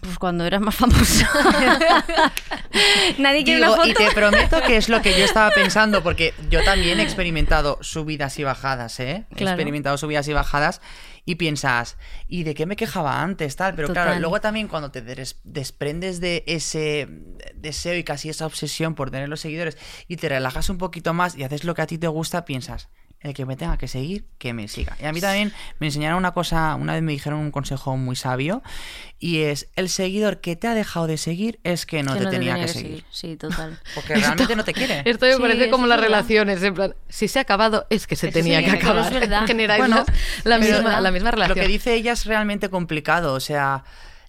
[0.00, 1.30] Pues cuando eras más famosa.
[3.18, 3.88] Nadie quiere Digo, una foto.
[3.88, 7.78] y te prometo que es lo que yo estaba pensando, porque yo también he experimentado
[7.82, 9.24] subidas y bajadas, ¿eh?
[9.36, 10.80] He experimentado subidas y bajadas
[11.24, 11.96] y piensas,
[12.28, 13.56] ¿y de qué me quejaba antes?
[13.56, 17.08] Tal, pero claro, luego también cuando te des- desprendes de ese
[17.54, 19.76] deseo y casi esa obsesión por tener los seguidores
[20.08, 22.88] y te relajas un poquito más y haces lo que a ti te gusta, piensas,
[23.20, 24.96] el que me tenga que seguir, que me siga.
[25.00, 28.14] Y a mí también me enseñaron una cosa, una vez me dijeron un consejo muy
[28.14, 28.62] sabio
[29.18, 32.30] y es, el seguidor que te ha dejado de seguir es que no, Que te,
[32.30, 33.04] tenía que seguir.
[33.10, 33.80] Sí, total.
[33.94, 35.02] Porque realmente no te quiere.
[35.04, 38.16] Esto me Sí, parece como las relaciones, en plan, si se ha acabado es que
[38.16, 39.46] se Es tenía que acabar, es verdad.
[39.46, 40.04] Generáis Bueno,
[40.44, 41.56] la, misma, la misma relación.
[41.56, 43.84] Lo que dice ella es realmente complicado, o sea,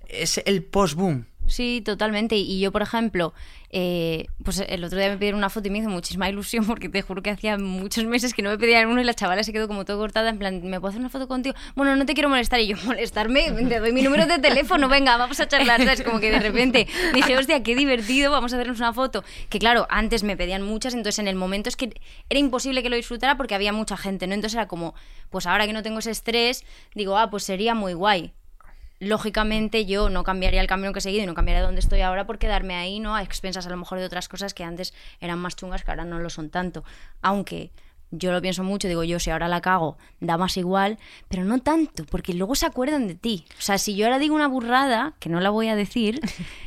[0.07, 1.25] es el post-boom.
[1.47, 2.35] Sí, totalmente.
[2.35, 3.33] Y yo, por ejemplo,
[3.69, 6.89] eh, pues el otro día me pidieron una foto y me hizo muchísima ilusión porque
[6.89, 9.51] te juro que hacía muchos meses que no me pedían uno y la chavala se
[9.53, 11.55] quedó como todo cortada en plan, ¿me puedo hacer una foto contigo?
[11.75, 12.59] Bueno, no te quiero molestar.
[12.59, 15.81] Y yo, molestarme, te doy mi número de teléfono, venga, vamos a charlar.
[15.83, 16.03] ¿sabes?
[16.03, 19.23] Como que de repente dije, hostia, qué divertido, vamos a hacernos una foto.
[19.49, 22.89] Que claro, antes me pedían muchas, entonces en el momento es que era imposible que
[22.89, 24.33] lo disfrutara porque había mucha gente, ¿no?
[24.33, 24.95] Entonces era como,
[25.29, 28.33] pues ahora que no tengo ese estrés, digo, ah, pues sería muy guay
[28.99, 32.25] lógicamente yo no cambiaría el camino que he seguido y no cambiaría donde estoy ahora
[32.25, 33.15] por quedarme ahí, ¿no?
[33.15, 36.05] A expensas a lo mejor de otras cosas que antes eran más chungas que ahora
[36.05, 36.83] no lo son tanto.
[37.21, 37.71] Aunque
[38.11, 41.59] yo lo pienso mucho, digo yo, si ahora la cago, da más igual, pero no
[41.59, 43.45] tanto, porque luego se acuerdan de ti.
[43.57, 46.21] O sea, si yo ahora digo una burrada, que no la voy a decir,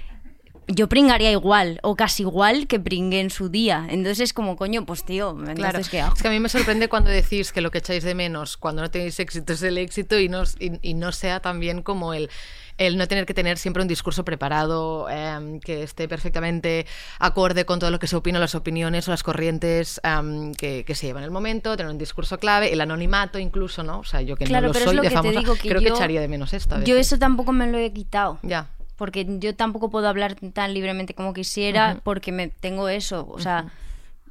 [0.73, 3.87] yo pringaría igual o casi igual que pringué en su día.
[3.89, 6.15] Entonces es como, coño, pues tío, entonces Claro, ¿qué hago?
[6.15, 8.83] es que a mí me sorprende cuando decís que lo que echáis de menos cuando
[8.83, 12.31] no tenéis éxito es el éxito y no, y, y no sea también como el,
[12.79, 16.87] el no tener que tener siempre un discurso preparado em, que esté perfectamente
[17.19, 20.95] acorde con todo lo que se opina, las opiniones o las corrientes em, que, que
[20.95, 23.99] se llevan en el momento, tener un discurso clave, el anonimato incluso, ¿no?
[24.01, 26.29] O sea, yo que Claro, no lo soy lo de famosa, creo que echaría de
[26.29, 26.77] menos esto.
[26.77, 28.39] a Yo eso tampoco me lo he quitado.
[28.43, 28.69] Ya.
[29.01, 33.27] Porque yo tampoco puedo hablar tan libremente como quisiera porque me tengo eso.
[33.31, 33.73] O sea,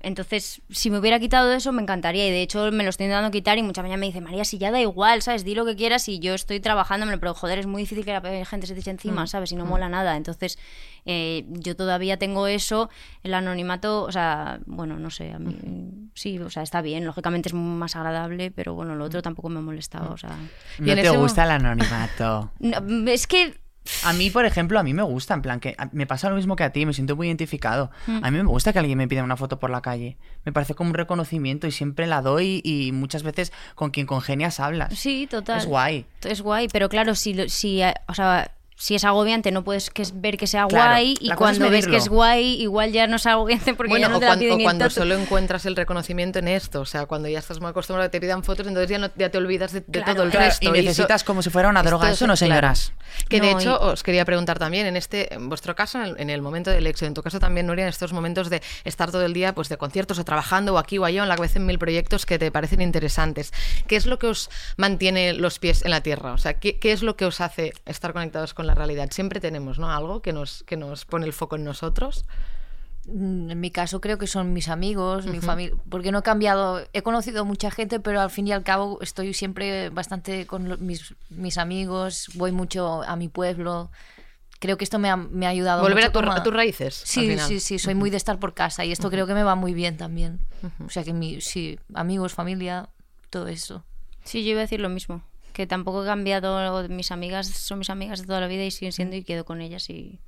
[0.01, 2.25] entonces, si me hubiera quitado eso, me encantaría.
[2.25, 3.57] Y de hecho, me lo estoy intentando quitar.
[3.57, 5.43] Y mucha mañana me dice, María, si ya da igual, ¿sabes?
[5.43, 6.07] Di lo que quieras.
[6.07, 7.19] Y yo estoy trabajándomelo.
[7.19, 9.51] Pero joder, es muy difícil que la gente se te eche encima, ¿sabes?
[9.51, 10.15] Y no mola nada.
[10.15, 10.57] Entonces,
[11.05, 12.89] eh, yo todavía tengo eso.
[13.23, 15.33] El anonimato, o sea, bueno, no sé.
[15.33, 15.57] A mí,
[16.13, 17.05] sí, o sea, está bien.
[17.05, 18.51] Lógicamente es más agradable.
[18.51, 20.11] Pero bueno, lo otro tampoco me molestaba.
[20.11, 20.37] O sea,
[20.77, 22.51] No te gusta el anonimato.
[22.59, 23.53] no, es que.
[24.03, 26.55] A mí, por ejemplo, a mí me gusta, en plan, que me pasa lo mismo
[26.55, 27.91] que a ti, me siento muy identificado.
[28.07, 28.19] Mm.
[28.23, 30.17] A mí me gusta que alguien me pida una foto por la calle.
[30.45, 34.59] Me parece como un reconocimiento y siempre la doy y muchas veces con quien congenias
[34.59, 34.97] hablas.
[34.97, 35.57] Sí, total.
[35.59, 36.05] Es guay.
[36.23, 39.89] Es guay, pero claro, si, lo- si, eh, o sea, si es agobiante no puedes
[39.89, 42.93] que es- ver que sea Claro, guay y la cuando ves que es guay igual
[42.93, 44.89] ya no es agobiante porque Bueno, ya no o, te la cuan- piden o cuando
[44.89, 48.17] solo encuentras el reconocimiento en esto, o sea, cuando ya estás muy acostumbrado a que
[48.17, 50.45] te pidan fotos, entonces ya, no, ya te olvidas de, de Claro, todo el Claro,
[50.45, 50.63] resto.
[50.65, 52.09] y eso- necesitas como si fuera una droga.
[52.09, 52.73] esto Eso es- no, claro.
[52.77, 52.93] señoras.
[53.27, 56.15] Que de hecho y- os quería preguntar también, en este, en vuestro caso, en el,
[56.19, 59.11] en el momento del éxito, en tu caso también, Nuria, en estos momentos de estar
[59.11, 61.35] todo el día pues de conciertos o trabajando o aquí o allá, o en la
[61.35, 63.51] cabeza en mil proyectos que te parecen interesantes.
[63.87, 66.31] ¿Qué es lo que os mantiene los pies en la tierra?
[66.31, 69.09] O sea, ¿qué, qué es lo que os hace estar conectados con la realidad?
[69.11, 69.91] Siempre tenemos, ¿no?
[69.91, 72.25] Algo que nos, que nos pone el foco en nosotros.
[73.05, 76.81] Mm, En mi caso creo que son mis amigos, mi familia, porque no he cambiado,
[76.93, 81.15] he conocido mucha gente, pero al fin y al cabo estoy siempre bastante con mis,
[81.29, 83.89] mis amigos, voy mucho a mi pueblo.
[84.59, 87.01] Creo que esto me ha, me ha ayudado Volver mucho a, tu- a tus raíces.
[87.01, 87.47] al Sí, final.
[87.47, 89.73] sí, sí, soy muy de estar por casa y esto creo que me va muy
[89.73, 90.39] bien también.
[90.85, 92.89] O sea que mi, sí, amigos, familia,
[93.29, 93.83] todo eso.
[94.25, 95.23] Sí, yo iba a decir lo mismo,
[95.59, 98.93] que tampoco he cambiado, mis amigas son mis amigas de toda la vida y siguen
[98.93, 100.21] siendo y quedo con ellas y, y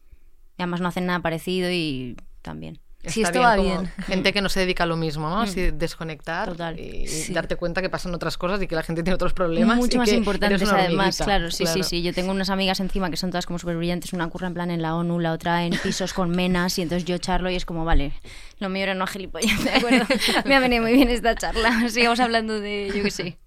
[0.58, 2.82] además no hacen nada parecido y también.
[3.06, 3.92] Sí, Está esto va como bien.
[4.06, 5.42] Gente que no se dedica a lo mismo, ¿no?
[5.42, 6.80] Así desconectar Total.
[6.80, 7.34] y Sí.
[7.34, 9.76] darte cuenta que pasan otras cosas y que la gente tiene otros problemas.
[9.76, 11.82] Mucho y más que importantes eres una además, claro, sí, Claro.
[11.84, 12.02] sí, sí.
[12.04, 14.70] Yo tengo unas amigas encima que son todas como súper brillantes, una curra en plan
[14.70, 17.66] en la ONU, la otra en pisos con menas y entonces yo charlo y es
[17.66, 18.14] como, vale,
[18.60, 20.06] lo mío era no gilipollas, ¿de acuerdo?
[20.46, 23.38] Me ha venido muy bien esta charla, sigamos hablando de, yo qué sé.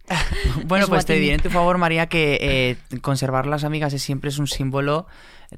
[0.67, 2.39] Bueno, Es pues te diré en tu favor, María, que
[2.91, 5.07] eh, conservar las amigas es siempre es un símbolo,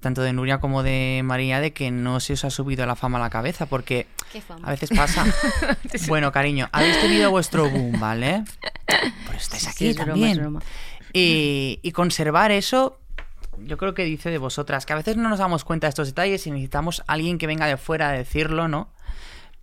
[0.00, 3.18] tanto de Nuria como de María, de que no se os ha subido la fama
[3.18, 4.66] a la cabeza, porque Qué fama.
[4.66, 5.24] a veces pasa.
[6.08, 8.44] bueno, cariño, habéis tenido vuestro boom, ¿vale?
[9.26, 10.30] Pues estáis aquí Sí, es broma, también.
[10.32, 10.60] es broma.
[11.12, 12.98] Y, y conservar eso,
[13.58, 16.08] yo creo que dice de vosotras, que a veces no nos damos cuenta de estos
[16.08, 18.88] detalles y necesitamos alguien que venga de fuera a decirlo, ¿no?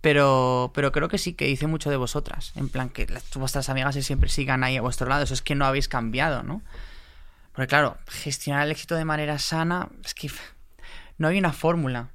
[0.00, 2.52] Pero, pero creo que sí que dice mucho de vosotras.
[2.56, 5.22] En plan, que las- vuestras amigas siempre sigan ahí a vuestro lado.
[5.22, 6.60] Eso es que no habéis cambiado, ¿no?
[7.54, 10.30] Porque claro, gestionar el éxito de manera sana, es que
[11.18, 12.08] no hay una fórmula.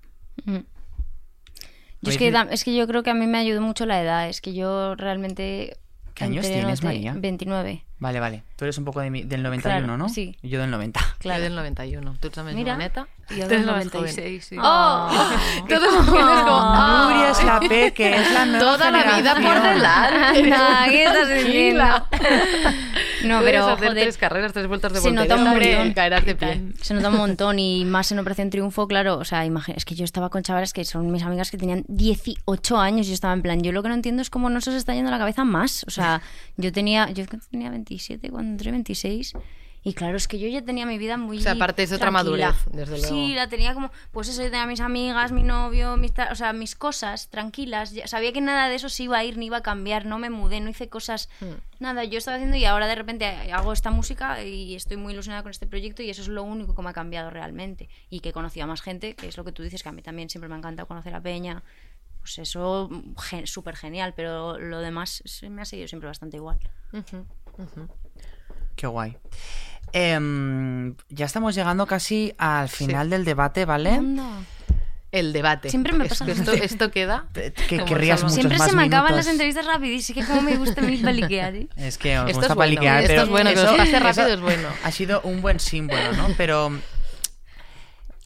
[2.02, 4.30] Yo es, que, es que yo creo que a mí me ayudó mucho la edad,
[4.30, 5.78] es que yo realmente...
[6.14, 7.14] ¿Qué años tienes, María?
[7.16, 7.86] 29.
[8.00, 8.44] Vale, vale.
[8.58, 10.10] Tú eres un poco de mi- del 91, Claro, ¿no?
[10.10, 10.38] sí.
[10.42, 11.00] Y yo del 90.
[11.20, 11.42] Claro.
[11.44, 12.18] del 91.
[12.20, 12.76] Tú también, Mira.
[12.78, 13.08] neta.
[13.30, 14.02] Y yo Tú del eres la más joven.
[14.16, 14.56] 96, sí.
[14.62, 15.10] ¡Oh!
[15.70, 17.10] Todos los jóvenes como, ¡ah!
[17.10, 19.76] Nuria es la P, que es la nueva Toda la vida por generación.
[19.76, 20.54] delante.
[20.54, 22.08] Anda, ¿qué estás diciendo?
[23.24, 25.94] No, pero hacer joder, tres carreras, tres vueltas de se nota un montón.
[25.94, 26.62] caerás de pie.
[26.82, 29.18] Se nota un montón y más en Operación Triunfo, claro.
[29.18, 31.86] O sea, imagina, es que yo estaba con chavales que son mis amigas que tenían
[31.88, 34.62] 18 años y yo estaba en plan, yo lo que no entiendo es cómo no
[34.62, 35.84] se os está yendo la cabeza más.
[35.88, 36.22] O sea,
[36.58, 39.34] yo tenía, yo tenía 27 cuando entré 26
[39.82, 42.12] y claro, es que yo ya tenía mi vida muy O sea, partes de otra
[42.12, 43.08] madurez, desde luego.
[43.08, 46.52] Sí, la tenía como, pues eso, yo tenía mis amigas, mi novio, mis, o sea,
[46.54, 47.92] mis cosas tranquilas.
[47.94, 50.20] Ya- sabía que nada de eso se iba a ir ni iba a cambiar, no
[50.20, 51.54] me mudé, no hice cosas, Hmm.
[51.80, 55.44] nada, yo estaba haciendo y ahora de repente hago esta música y estoy muy ilusionada
[55.44, 57.88] con este proyecto y eso es lo único que me ha cambiado realmente.
[58.10, 59.94] Y que he conocido a más gente, que es lo que tú dices, que a
[59.94, 61.64] mí también siempre me ha encantado conocer a Peña.
[62.20, 62.90] Pues eso,
[63.30, 66.60] gen- súper genial, pero lo demás se me ha seguido siempre bastante igual.
[68.80, 69.18] Qué guay.
[69.92, 74.00] Em, ya estamos llegando casi al final del debate, ¿vale?
[75.12, 75.70] El debate.
[75.70, 76.64] Siempre me pasa esto, mismo.
[76.66, 77.26] esto queda.
[77.68, 79.26] Que querrías muchos Siempre más se me acaban minutos.
[79.26, 81.68] las entrevistas rapidísimo, que como me gusta mi paliquear, ¿eh?
[81.76, 83.78] Es que os Esto gusta es bueno, paliquear, esto pero es bueno, que eso- os
[83.78, 84.68] pase eso rápido es bueno.
[84.86, 86.28] Ha sido un buen símbolo, ¿no?
[86.38, 86.72] Pero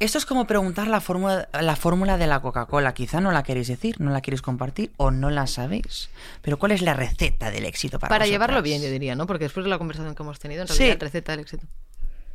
[0.03, 2.93] esto es como preguntar la fórmula la fórmula de la Coca-Cola.
[2.93, 6.09] Quizá no la queréis decir, no la queréis compartir o no la sabéis.
[6.41, 8.31] Pero ¿cuál es la receta del éxito para Para vosotras?
[8.31, 9.25] llevarlo bien, yo diría, ¿no?
[9.27, 10.77] Porque después de la conversación que hemos tenido, en Sí.
[10.79, 11.65] realidad, receta del éxito.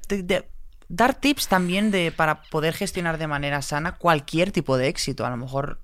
[0.09, 0.49] De- de-
[0.89, 5.27] dar tips también de para poder gestionar de manera sana cualquier tipo de éxito.
[5.27, 5.81] A lo mejor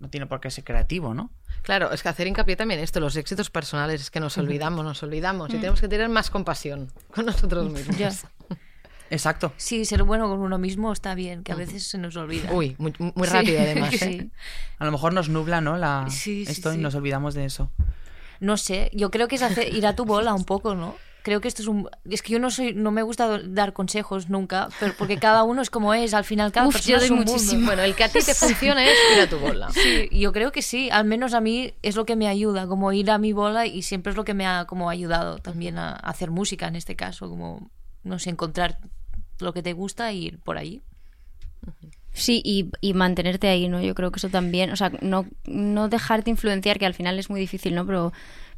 [0.00, 1.30] no tiene por qué ser creativo, ¿no?
[1.62, 5.02] Claro, es que hacer hincapié también esto, los éxitos personales, es que nos olvidamos, nos
[5.02, 5.52] olvidamos Mm.
[5.56, 7.96] y tenemos que tener más compasión con nosotros mismos.
[7.96, 8.12] Ya.
[9.10, 9.52] Exacto.
[9.56, 12.50] Sí, ser bueno con uno mismo está bien, que a veces se nos olvida.
[12.52, 13.32] Uy, muy, muy Sí.
[13.32, 13.92] rápido además.
[13.94, 13.98] ¿eh?
[13.98, 14.30] Sí.
[14.78, 15.76] A lo mejor nos nubla, ¿no?
[15.76, 17.70] La, Sí, sí, esto y nos olvidamos de eso.
[18.40, 20.96] No sé, yo creo que es hacer, ir a tu bola un poco, ¿no?
[21.22, 21.88] Creo que esto es un...
[22.10, 25.62] Es que yo no soy, no me gusta dar consejos nunca, pero porque cada uno
[25.62, 27.32] es como es, al final cada Uf, persona yo es un mundo.
[27.32, 27.64] muchísimo.
[27.66, 29.70] Bueno, el que a ti te funciona es ir a tu bola.
[29.70, 32.92] Sí, yo creo que sí, al menos a mí es lo que me ayuda, como
[32.92, 35.92] ir a mi bola y siempre es lo que me ha como ayudado también a,
[35.92, 37.70] a hacer música en este caso, como,
[38.02, 38.78] no sé, encontrar
[39.40, 40.80] lo que te gusta y ir por ahí.
[42.12, 43.80] Sí, y, y mantenerte ahí, ¿no?
[43.82, 47.28] Yo creo que eso también, o sea, no, no dejarte influenciar, que al final es
[47.28, 47.84] muy difícil, ¿no?
[47.86, 48.12] Pero,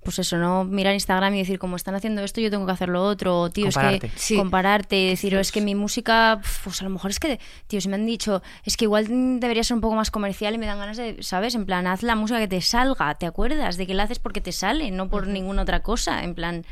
[0.05, 2.91] pues eso, no mirar Instagram y decir, como están haciendo esto, yo tengo que hacer
[2.91, 4.07] lo otro, o, tío, Compararte.
[4.09, 4.37] es que Sí.
[4.37, 7.81] compararte, y decir, o es que mi música, pues a lo mejor es que, tío,
[7.81, 9.07] si me han dicho, es que igual
[9.41, 11.55] debería ser un poco más comercial y me dan ganas de, ¿sabes?
[11.55, 13.79] En plan, haz la música que te salga, ¿te acuerdas?
[13.79, 16.67] De que la haces porque te sale, no por ninguna otra cosa, en plan,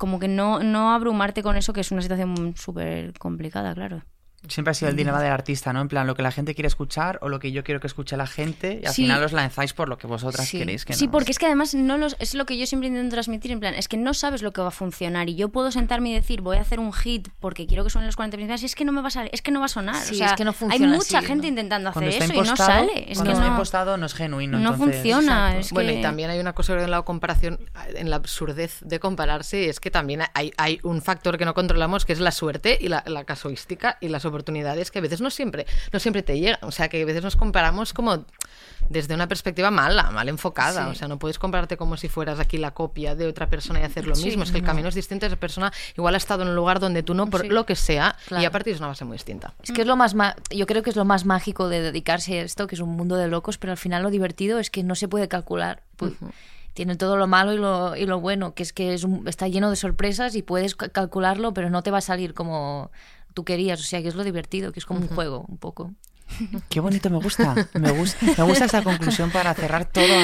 [0.00, 4.02] como que no, no abrumarte con eso, que es una situación súper complicada, claro.
[4.48, 5.82] Siempre ha sido el dilema del artista, ¿no?
[5.82, 8.16] En plan, lo que la gente quiere escuchar o lo que yo quiero que escuche
[8.16, 9.02] la gente y al Sí.
[9.02, 10.58] final os lanzáis por lo que vosotras Sí.
[10.58, 11.12] queréis que Sí, no.
[11.12, 13.74] porque es que además no los, es lo que yo siempre intento transmitir, en plan,
[13.74, 16.40] es que no sabes lo que va a funcionar y yo puedo sentarme y decir,
[16.40, 18.84] voy a hacer un hit porque quiero que suenen los 40 principales y es que
[18.86, 19.96] no me va a salir, es que no va a sonar.
[19.96, 21.48] Sí, o sea, es que no hay funciona mucha así, gente ¿no?
[21.50, 23.12] intentando hacer cuando está eso y no sale.
[23.12, 24.58] Es cuando que está no, impostado no es genuino.
[24.58, 25.54] no entonces- funciona.
[25.72, 27.60] Bueno, y también hay una cosa en la comparación,
[27.94, 32.06] en la absurdez de compararse, es que también hay, hay un factor que no controlamos,
[32.06, 35.30] que es la suerte y la, la casuística y las oportunidades que a veces no
[35.30, 36.58] siempre, no siempre te llegan.
[36.62, 38.24] O sea, que a veces nos comparamos como
[38.88, 40.84] desde una perspectiva mala, mal enfocada.
[40.86, 40.90] Sí.
[40.90, 43.82] O sea, no puedes compararte como si fueras aquí la copia de otra persona y
[43.84, 44.42] hacer lo Sí, mismo.
[44.42, 44.66] Es que el no.
[44.68, 45.26] camino es distinto.
[45.26, 47.48] Esa persona igual ha estado en un lugar donde tú no, por Sí.
[47.48, 49.54] lo que sea, y a partir de una base muy distinta.
[49.62, 52.40] Es que es lo más, ma- yo creo que es lo más mágico de dedicarse
[52.40, 54.82] a esto, que es un mundo de locos, pero al final lo divertido es que
[54.82, 55.82] no se puede calcular.
[56.72, 59.48] Tiene todo lo malo y lo, y lo bueno, que es que es un- está
[59.48, 62.90] lleno de sorpresas y puedes ca- calcularlo, pero no te va a salir como
[63.34, 63.80] tú querías.
[63.80, 65.92] O sea, que es lo divertido, que es como un juego, un poco.
[66.68, 67.56] Qué bonito, me gusta.
[67.74, 70.14] Me gusta, me gusta esta conclusión para cerrar todo,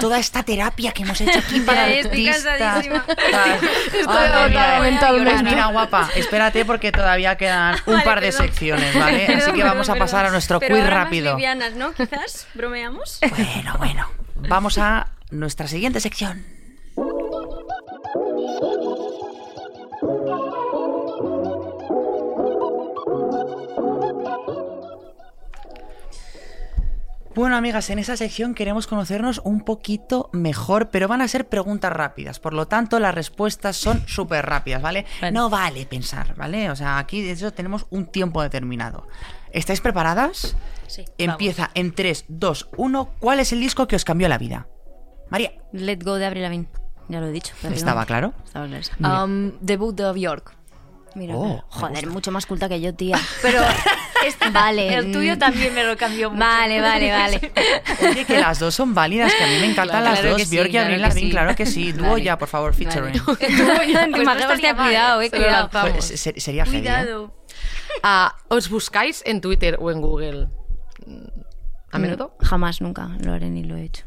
[0.00, 2.58] toda esta terapia que hemos hecho aquí para Ya estoy artistas.
[2.58, 3.04] cansadísima.
[3.32, 3.58] Ay,
[4.02, 5.30] agotada mira, mentalmente.
[5.30, 8.46] Pues mira, guapa, espérate porque todavía quedan un Vale, par de perdón.
[8.48, 9.26] secciones, ¿vale?
[9.28, 11.34] Así que vamos a pasar a nuestro Pero quiz ahora más rápido.
[11.36, 11.92] livianas, ¿no?
[11.92, 13.20] Quizás, bromeamos.
[13.30, 14.08] Bueno, bueno.
[14.48, 16.44] Vamos a nuestra siguiente sección.
[27.34, 31.92] Bueno, amigas, en esa sección queremos conocernos un poquito mejor, pero van a ser preguntas
[31.92, 32.38] rápidas.
[32.38, 35.04] Por lo tanto, las respuestas son súper rápidas, ¿vale?
[35.20, 35.32] Vale.
[35.32, 36.70] No vale pensar, ¿vale?
[36.70, 39.08] O sea, aquí de hecho tenemos un tiempo determinado.
[39.50, 40.56] ¿Estáis preparadas?
[40.86, 41.04] Sí.
[41.18, 43.14] Empieza en 3, 2, 1.
[43.18, 44.68] ¿Cuál es el disco que os cambió la vida?
[45.28, 45.52] María.
[45.72, 46.68] Let Go de Avril Lavigne.
[47.08, 47.52] Ya lo he dicho.
[47.64, 48.32] ¿Estaba claro?
[48.44, 49.24] Estaba claro.
[49.24, 50.56] Um, debut of York.
[51.14, 53.18] Mira, Oh, joder, mucho más culta que yo, tía.
[53.42, 53.60] Pero
[54.52, 54.94] Vale.
[54.94, 55.38] el tuyo mm.
[55.38, 56.40] también me lo cambió mucho.
[56.40, 57.52] Vale, vale, vale.
[58.10, 60.38] Oye, que las dos son válidas, que a mí me encantan Claro, las claro dos.
[60.38, 61.30] que sí, Björk y claro Avril que Lavigne, sí.
[61.30, 61.92] claro que sí.
[61.92, 62.24] Dúo Vale.
[62.24, 63.22] ya, por favor, featuring.
[63.26, 63.36] Vale.
[64.46, 65.70] Pues cuidado, eh, cuidado.
[65.70, 66.64] Pues, se- sería.
[66.64, 67.34] Cuidado.
[68.02, 70.48] Ah, ¿Os buscáis en Twitter o en Google?
[71.92, 72.34] ¿A menudo?
[72.40, 74.04] No, jamás, nunca lo haré ni lo he hecho.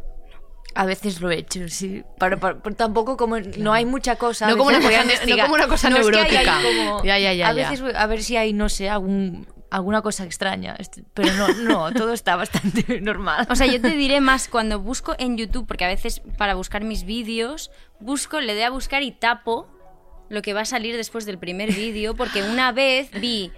[0.79, 2.03] A veces lo he hecho, sí.
[2.19, 4.47] Pero, pero- pero tampoco como no hay mucha cosa.
[4.47, 5.45] No como una cosa ne- no investigar.
[5.47, 6.59] como una cosa No, es que hay neurótica.
[6.61, 10.01] como- Ya, ya, ya, A veces voy a ver si hay, no sé, algún, alguna
[10.03, 10.77] cosa extraña.
[11.15, 13.47] Pero no, no, todo está bastante normal.
[13.49, 16.83] O sea, yo te diré más cuando busco en YouTube, porque a veces para buscar
[16.83, 19.67] mis vídeos, busco, le doy a buscar y tapo
[20.29, 23.51] lo que va a salir después del primer vídeo, porque una vez vi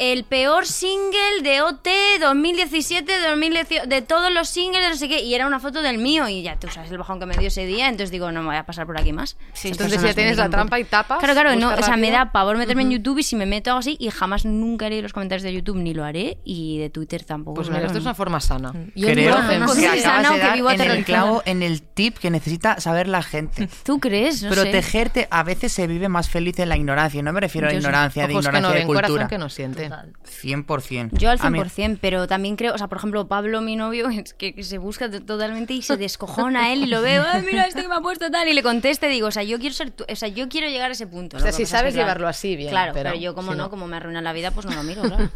[0.00, 1.86] el peor single de OT
[2.20, 5.98] 2017, 2018, de todos los singles, de no sé qué, y era una foto del
[5.98, 8.40] mío, y ya tú sabes el bajón que me dio ese día, entonces digo, no
[8.40, 9.36] me voy a pasar por aquí más.
[9.52, 11.18] Sí, Entonces ya tienes la trampa y tapas.
[11.18, 13.70] Claro, claro, no, o sea, me da pavor meterme en YouTube y si me meto
[13.70, 16.88] algo así, y jamás nunca haré los comentarios de YouTube, ni lo haré, y de
[16.88, 17.56] Twitter tampoco.
[17.56, 18.72] Pues mira, esto es una forma sana.
[18.94, 21.42] Yo Creo no, no, no que sé, acabas sana o que vivo en el clavo,
[21.44, 23.68] en el tip que necesita saber la gente.
[23.84, 24.42] ¿Tú crees?
[24.42, 24.62] No sé.
[24.62, 27.22] Protegerte, a veces se vive más feliz en la ignorancia.
[27.22, 27.86] No me refiero a la Yo sí.
[27.86, 29.28] ignorancia de Ojos que no ignorancia de ven, corazón cultura.
[29.28, 29.89] que no siente.
[29.90, 30.12] Total.
[30.24, 31.10] 100%.
[31.18, 34.08] Yo al A mí- 100%, pero también creo, o sea, por ejemplo, Pablo, mi novio,
[34.10, 37.24] es que, que se busca to- totalmente y se descojona a él y lo veo,
[37.26, 39.58] "Ay, mira esto que me ha puesto tal, y le conteste, digo, o sea, yo
[39.58, 41.36] quiero ser, tu- o sea, yo quiero llegar a ese punto.
[41.36, 43.64] O sea, si sabes claro, llevarlo así, bien, Claro, pero pero, yo como si no,
[43.64, 43.70] no.
[43.70, 45.30] como me arruina la vida, pues no lo miro, claro.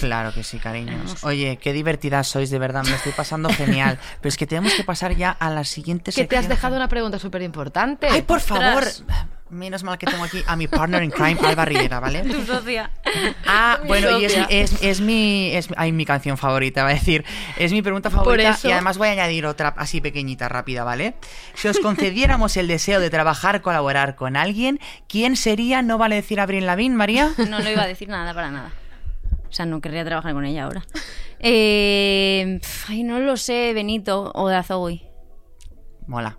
[0.00, 1.22] Claro que sí, cariños.
[1.24, 3.98] Oye, qué divertidas sois, de verdad, me lo estoy pasando genial.
[4.20, 6.48] Pero es que tenemos que pasar ya a la siguiente Que te has sección.
[6.56, 8.08] dejado una pregunta súper importante.
[8.10, 8.84] Ay, por favor.
[9.50, 12.22] Menos mal que tengo aquí a mi partner in crime, Alba Rivera, ¿vale?
[12.22, 12.90] Tu socia.
[13.46, 16.94] Ah, Mi bueno, y es, es, es mi, es ay, mi canción favorita, va a
[16.94, 17.24] decir.
[17.56, 21.14] Es mi pregunta favorita y además voy a añadir otra así pequeñita, rápida, ¿vale?
[21.54, 25.80] Si os concediéramos el deseo de trabajar, colaborar con alguien, ¿quién sería?
[25.80, 27.30] ¿No vale decir Abril Lavín, María?
[27.48, 28.72] No lo iba a decir nada para nada.
[29.48, 30.84] O sea, no querría trabajar con ella ahora.
[31.40, 35.04] Eh, ay, no lo sé, Benito o Dazoui.
[36.06, 36.36] Mola.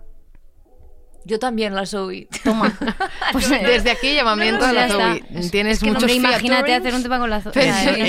[1.24, 2.28] Yo también la soy.
[2.44, 2.72] Toma.
[3.32, 4.98] Pues, Desde aquí llamamiento a ya la está.
[4.98, 5.24] Zoe.
[5.34, 7.52] Es- Tienes es que no, muchos hombre, imagínate hacer un tema con la Zoe.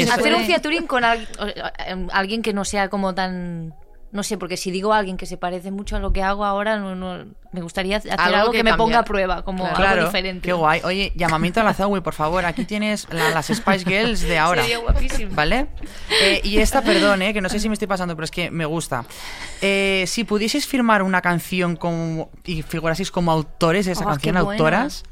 [0.06, 3.74] No Hacer un featuring con al- eh, alguien que no sea como tan...
[4.12, 6.44] No sé, porque si digo a alguien que se parece mucho a lo que hago
[6.44, 9.60] ahora, no, no- me gustaría hacer Algo algo, que que, me ponga a prueba, como
[9.64, 9.76] Claro.
[9.76, 10.46] algo Claro, diferente.
[10.46, 10.82] qué guay.
[10.84, 12.44] Oye, llamamiento a la Zoe, por favor.
[12.46, 14.62] Aquí tienes la- las Spice Girls de ahora.
[14.64, 15.34] Sería guapísimo.
[15.34, 15.68] ¿Vale?
[16.22, 18.52] Eh, y esta, perdón, eh, que no sé si me estoy pasando, pero es que
[18.52, 19.06] me gusta.
[19.62, 24.36] Eh, si pudieseis firmar una canción como, y figuraseis como autores de esa Oh, canción,
[24.38, 25.04] autoras,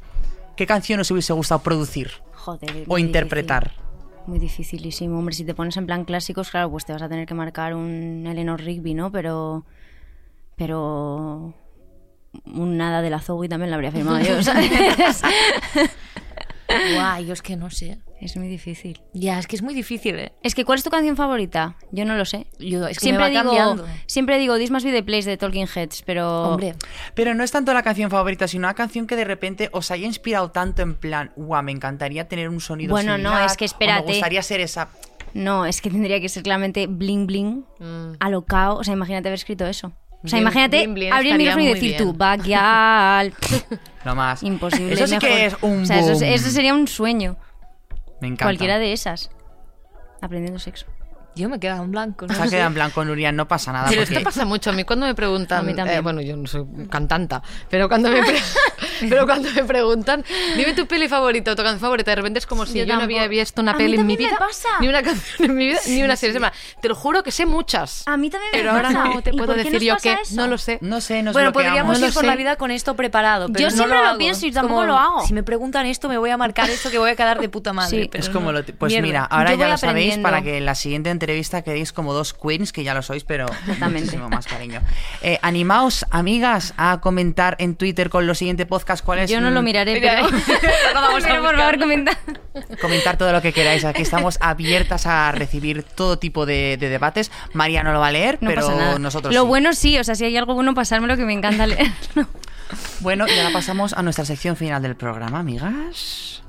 [0.56, 3.64] ¿qué canción os hubiese gustado producir Joder, o interpretar?
[3.70, 3.84] difícil.
[4.30, 5.18] Muy dificilísimo.
[5.18, 7.74] Hombre, si te pones en plan clásicos, claro, pues te vas a tener que marcar
[7.74, 9.10] un Eleanor Rigby, ¿no?
[9.10, 9.64] Pero.
[10.54, 11.52] Pero.
[12.44, 14.70] Un nada de la Zoe también la habría firmado yo, ¿sabes?
[16.68, 17.98] Guay, yo es que no sé.
[18.20, 19.00] Es muy difícil.
[19.14, 20.32] Ya, es que es muy difícil, ¿eh?
[20.42, 21.76] Es que, ¿cuál es tu canción favorita?
[21.92, 22.46] Yo no lo sé.
[22.58, 23.86] Yo, es que siempre, me va digo, cambiando.
[24.06, 26.42] siempre digo This Must Be the Place de Talking Heads, pero.
[26.50, 26.74] Hombre,
[27.14, 30.06] Pero no es tanto la canción favorita, sino una canción que de repente os haya
[30.06, 33.64] inspirado tanto en plan, guau, me encantaría tener un sonido Bueno, no, similar", es que
[33.64, 34.06] espérate.
[34.06, 34.88] me gustaría ser esa...
[35.32, 38.14] No, es que tendría que ser claramente bling bling, Mm.
[38.20, 38.76] alocao.
[38.78, 39.92] O sea, imagínate haber escrito eso.
[40.22, 41.98] O sea, imagínate abrir el micrófono y decir bien.
[41.98, 43.32] tú, backyard.
[44.04, 44.42] Lo más.
[44.42, 44.92] Imposible.
[44.92, 45.28] Eso sí mejor.
[45.28, 46.22] que es un O sea, eso, boom.
[46.24, 47.36] eso sería un sueño.
[48.38, 49.30] Cualquiera de esas.
[50.20, 50.86] Aprendiendo sexo.
[51.40, 52.26] Yo me quedado en blanco.
[52.26, 52.50] No Se ha sé.
[52.50, 53.86] quedado en blanco, Nuria, no pasa nada.
[53.88, 54.70] Pero porque- esto pasa mucho.
[54.70, 55.98] A mí cuando me preguntan, A mí también.
[55.98, 58.40] eh, bueno, yo no soy cantanta, pero cuando me, pre-
[59.08, 60.24] pero cuando me preguntan,
[60.56, 62.96] dime tu peli favorita o tu canción favorita, de repente es como si yo, Yo
[62.96, 64.68] no había visto una A mí peli en mi también me vida, pasa.
[64.80, 66.38] ni una canción en mi vida, ni una serie.
[66.40, 68.02] Más, Te lo juro que sé muchas.
[68.06, 69.04] A mí también me pero ahora pasa.
[69.04, 70.34] no te ¿Y puedo decir yo que eso?
[70.36, 70.78] no lo sé.
[70.80, 71.70] No sé, nos Bueno, bloqueamos.
[71.86, 72.26] podríamos No ir por sé.
[72.26, 73.46] la vida con esto preparado.
[73.48, 74.18] Pero Yo no siempre lo hago.
[74.18, 75.26] pienso y tampoco como, lo hago.
[75.26, 77.72] Si me preguntan esto, me voy a marcar esto que voy a quedar de puta
[77.72, 78.02] madre.
[78.02, 78.08] Sí.
[78.10, 78.60] pero Es como no.
[78.60, 82.12] lo Pues mira, ahora ya lo sabéis para que en la siguiente entrevista quedéis como
[82.12, 83.46] dos queens, que ya lo sois, pero
[83.80, 84.80] muchísimo más cariño.
[85.22, 89.30] Eh, animaos, amigas, a comentar en Twitter con los siguientes podcasts cuál es.
[89.30, 92.18] Yo no lo miraré, Mira, pero, lo vamos a pero por favor comenta.
[92.80, 93.84] Comentar todo lo que queráis.
[93.84, 97.30] Aquí estamos abiertas a recibir todo tipo de, de debates.
[97.52, 98.98] María no lo va a leer, No pero pasa nada.
[98.98, 99.46] nosotros Lo sí.
[99.48, 101.92] bueno sí, o sea, si hay algo bueno, pasármelo que me encanta leer.
[103.00, 106.42] Bueno, y ahora pasamos a nuestra sección final del programa, amigas.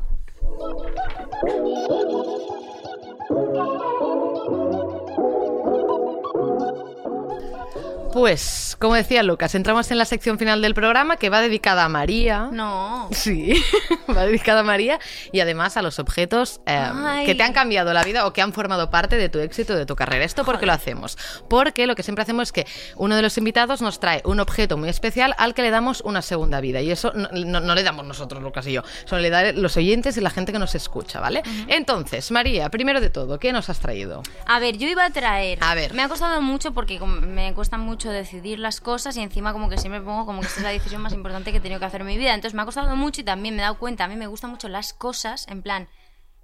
[8.14, 11.90] Pues, como decía Lucas, entramos en la sección final del programa que va dedicada a
[11.90, 12.50] María.
[12.52, 13.08] No.
[13.12, 13.54] Sí,
[14.16, 15.00] va dedicada a María
[15.32, 16.90] y además a los objetos eh,
[17.26, 19.86] que te han cambiado la vida o que han formado parte de tu éxito, de
[19.86, 20.26] tu carrera.
[20.26, 21.18] ¿Esto por qué lo hacemos?
[21.50, 24.76] Porque lo que siempre hacemos es que uno de los invitados nos trae un objeto
[24.78, 26.82] muy especial al que le damos una segunda vida.
[26.82, 29.78] Y eso no, no- no le damos nosotros, Lucas y yo, solo le dan los
[29.78, 31.44] oyentes y la gente que nos escucha, ¿vale?
[31.70, 34.22] Entonces, María, primero de todo, ¿qué nos has traído?
[34.48, 35.60] A ver, yo iba a traer.
[35.62, 35.94] A ver.
[35.94, 39.78] Me ha costado mucho porque me cuesta mucho decidir las cosas y encima como que
[39.78, 42.02] siempre pongo como que esta es la decisión más importante que he tenido que hacer
[42.02, 42.34] en mi vida.
[42.34, 44.50] Entonces me ha costado mucho y también me he dado cuenta, a mí me gustan
[44.50, 45.88] mucho las cosas, en plan...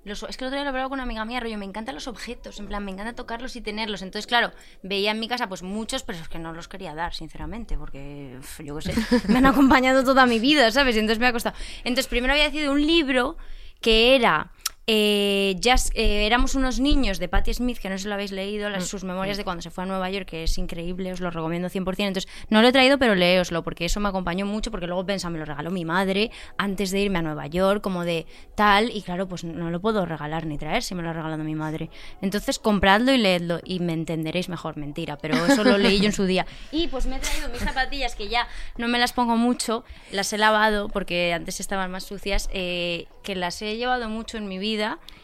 [0.06, 2.08] Es que el otro día lo hablaba con una amiga mía, rollo, me encantan los
[2.08, 4.02] objetos, en plan, me encanta tocarlos y tenerlos.
[4.02, 7.14] Entonces, claro, veía en mi casa pues muchos, pero es que no los quería dar,
[7.14, 8.94] sinceramente, porque, yo qué sé,
[9.28, 10.96] me han acompañado toda mi vida, ¿sabes?
[10.96, 11.58] Y entonces me ha costado.
[11.80, 13.36] Entonces, primero había decidido un libro
[13.82, 14.54] que era
[14.90, 18.32] eh, Just- eh, éramos unos niños de Patti Smith, que no sé si lo habéis
[18.32, 21.20] leído, las, sus memorias de cuando se fue a Nueva York, que es increíble, os
[21.20, 22.08] lo recomiendo 100%.
[22.08, 25.30] Entonces, no lo he traído, pero leoslo, porque eso me acompañó mucho, porque luego pensa,
[25.30, 28.26] me lo regaló mi madre antes de irme a Nueva York, como de
[28.56, 31.44] tal, y claro, pues no lo puedo regalar ni traer si me lo ha regalado
[31.44, 31.90] mi madre.
[32.22, 36.14] Entonces, compradlo y leedlo, y me entenderéis mejor, mentira, pero eso lo leí yo en
[36.14, 36.46] su día.
[36.72, 40.32] Y pues me he traído mis zapatillas, que ya no me las pongo mucho, las
[40.32, 44.58] he lavado, porque antes estaban más sucias, eh, que las he llevado mucho en mi
[44.60, 44.77] vida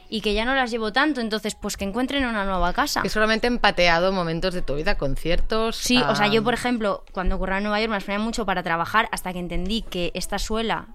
[0.10, 3.02] y que ya no las llevo tanto, entonces pues que encuentren una nueva casa.
[3.02, 5.76] Que solamente empateado momentos de tu vida, conciertos.
[5.76, 8.62] Sí, o sea, yo por ejemplo, cuando ocurrió en Nueva York me las mucho para
[8.62, 10.88] trabajar hasta que entendí que esta suela,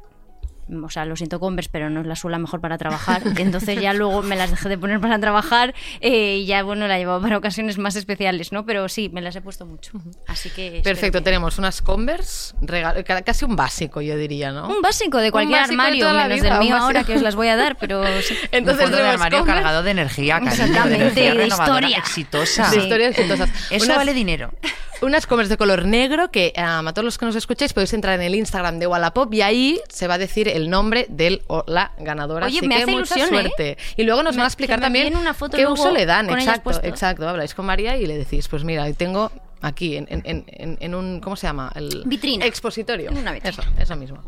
[0.84, 3.92] o sea, lo siento Converse, pero no es la suela mejor para trabajar, entonces ya
[3.94, 7.38] luego me las dejé de poner para trabajar eh, y ya, bueno, la llevaba para
[7.38, 8.64] ocasiones más especiales, ¿no?
[8.66, 9.92] Pero sí, me las he puesto mucho,
[10.26, 10.80] así que...
[10.84, 14.68] Perfecto, que- tenemos unas Converse, regalo- ca- casi un básico, yo diría, ¿no?
[14.68, 17.34] Un básico de cualquier básico armario, menos vida, del un mío ahora que os las
[17.34, 18.36] voy a dar, pero sí.
[18.52, 19.62] Entonces un de armario Converse.
[19.62, 21.98] cargado de energía, cariño, Exactamente, de, energía historia.
[21.98, 22.70] exitosa.
[22.70, 23.50] de historias exitosas.
[23.70, 24.52] Eso Unas- vale dinero.
[25.00, 28.16] unas comers de color negro que um, a todos los que nos escucháis podéis entrar
[28.16, 31.64] en el Instagram de Wallapop y ahí se va a decir el nombre del o
[31.66, 32.46] la ganadora.
[32.46, 33.42] Oye, Así me que hace mucha ilusión, ¿eh?
[33.48, 33.78] suerte.
[33.96, 36.28] Y luego nos Me- van a explicar también una foto qué uso le dan.
[36.30, 37.28] Exacto, exacto.
[37.28, 39.32] Habláis con María y le decís, pues mira, tengo
[39.62, 41.72] aquí en, en- en- en- en un, ¿cómo se llama?
[41.74, 42.44] El Vitrina.
[42.44, 43.10] Expositorio.
[43.10, 43.50] Una vitrina.
[43.50, 44.18] Eso, eso mismo.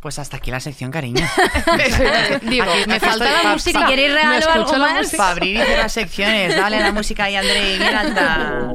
[0.00, 1.26] Pues hasta aquí la sección, cariño.
[2.42, 3.80] Digo, me falta la música.
[3.80, 5.14] Si queréis regalo algo más.
[5.18, 6.54] abrir y cerrar secciones.
[6.54, 7.78] Dale la música ahí, André.
[7.78, 8.74] Bien alta.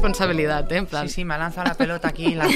[0.00, 0.76] Responsabilidad, ¿eh?
[0.78, 1.08] En plan.
[1.08, 2.48] Sí, sí, me ha lanzado la pelota aquí, la.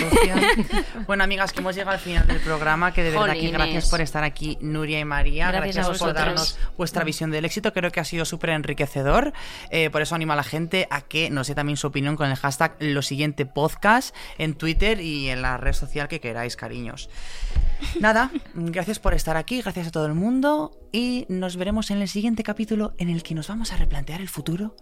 [1.07, 4.01] Bueno, amigas, que hemos llegado al final del programa, que de verdad que gracias por
[4.01, 5.53] estar aquí, Nuria y María.
[5.53, 7.75] Gracias a por darnos vuestra visión del éxito.
[7.75, 9.35] Creo que ha sido súper enriquecedor.
[9.69, 12.31] Eh, por eso animo a la gente a que nos dé también su opinión con
[12.31, 17.11] el hashtag lo siguiente podcast en Twitter y en la red social que queráis, cariños.
[18.01, 22.09] Nada, gracias por estar aquí, gracias a todo el mundo y nos veremos en el
[22.09, 24.75] siguiente capítulo en el que nos vamos a replantear el futuro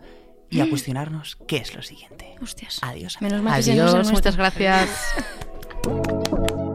[0.52, 2.34] y a cuestionarnos qué es lo siguiente.
[2.40, 2.78] Hostias.
[2.82, 3.20] Adiós.
[3.20, 4.88] Menos mal Adiós, muchas gracias.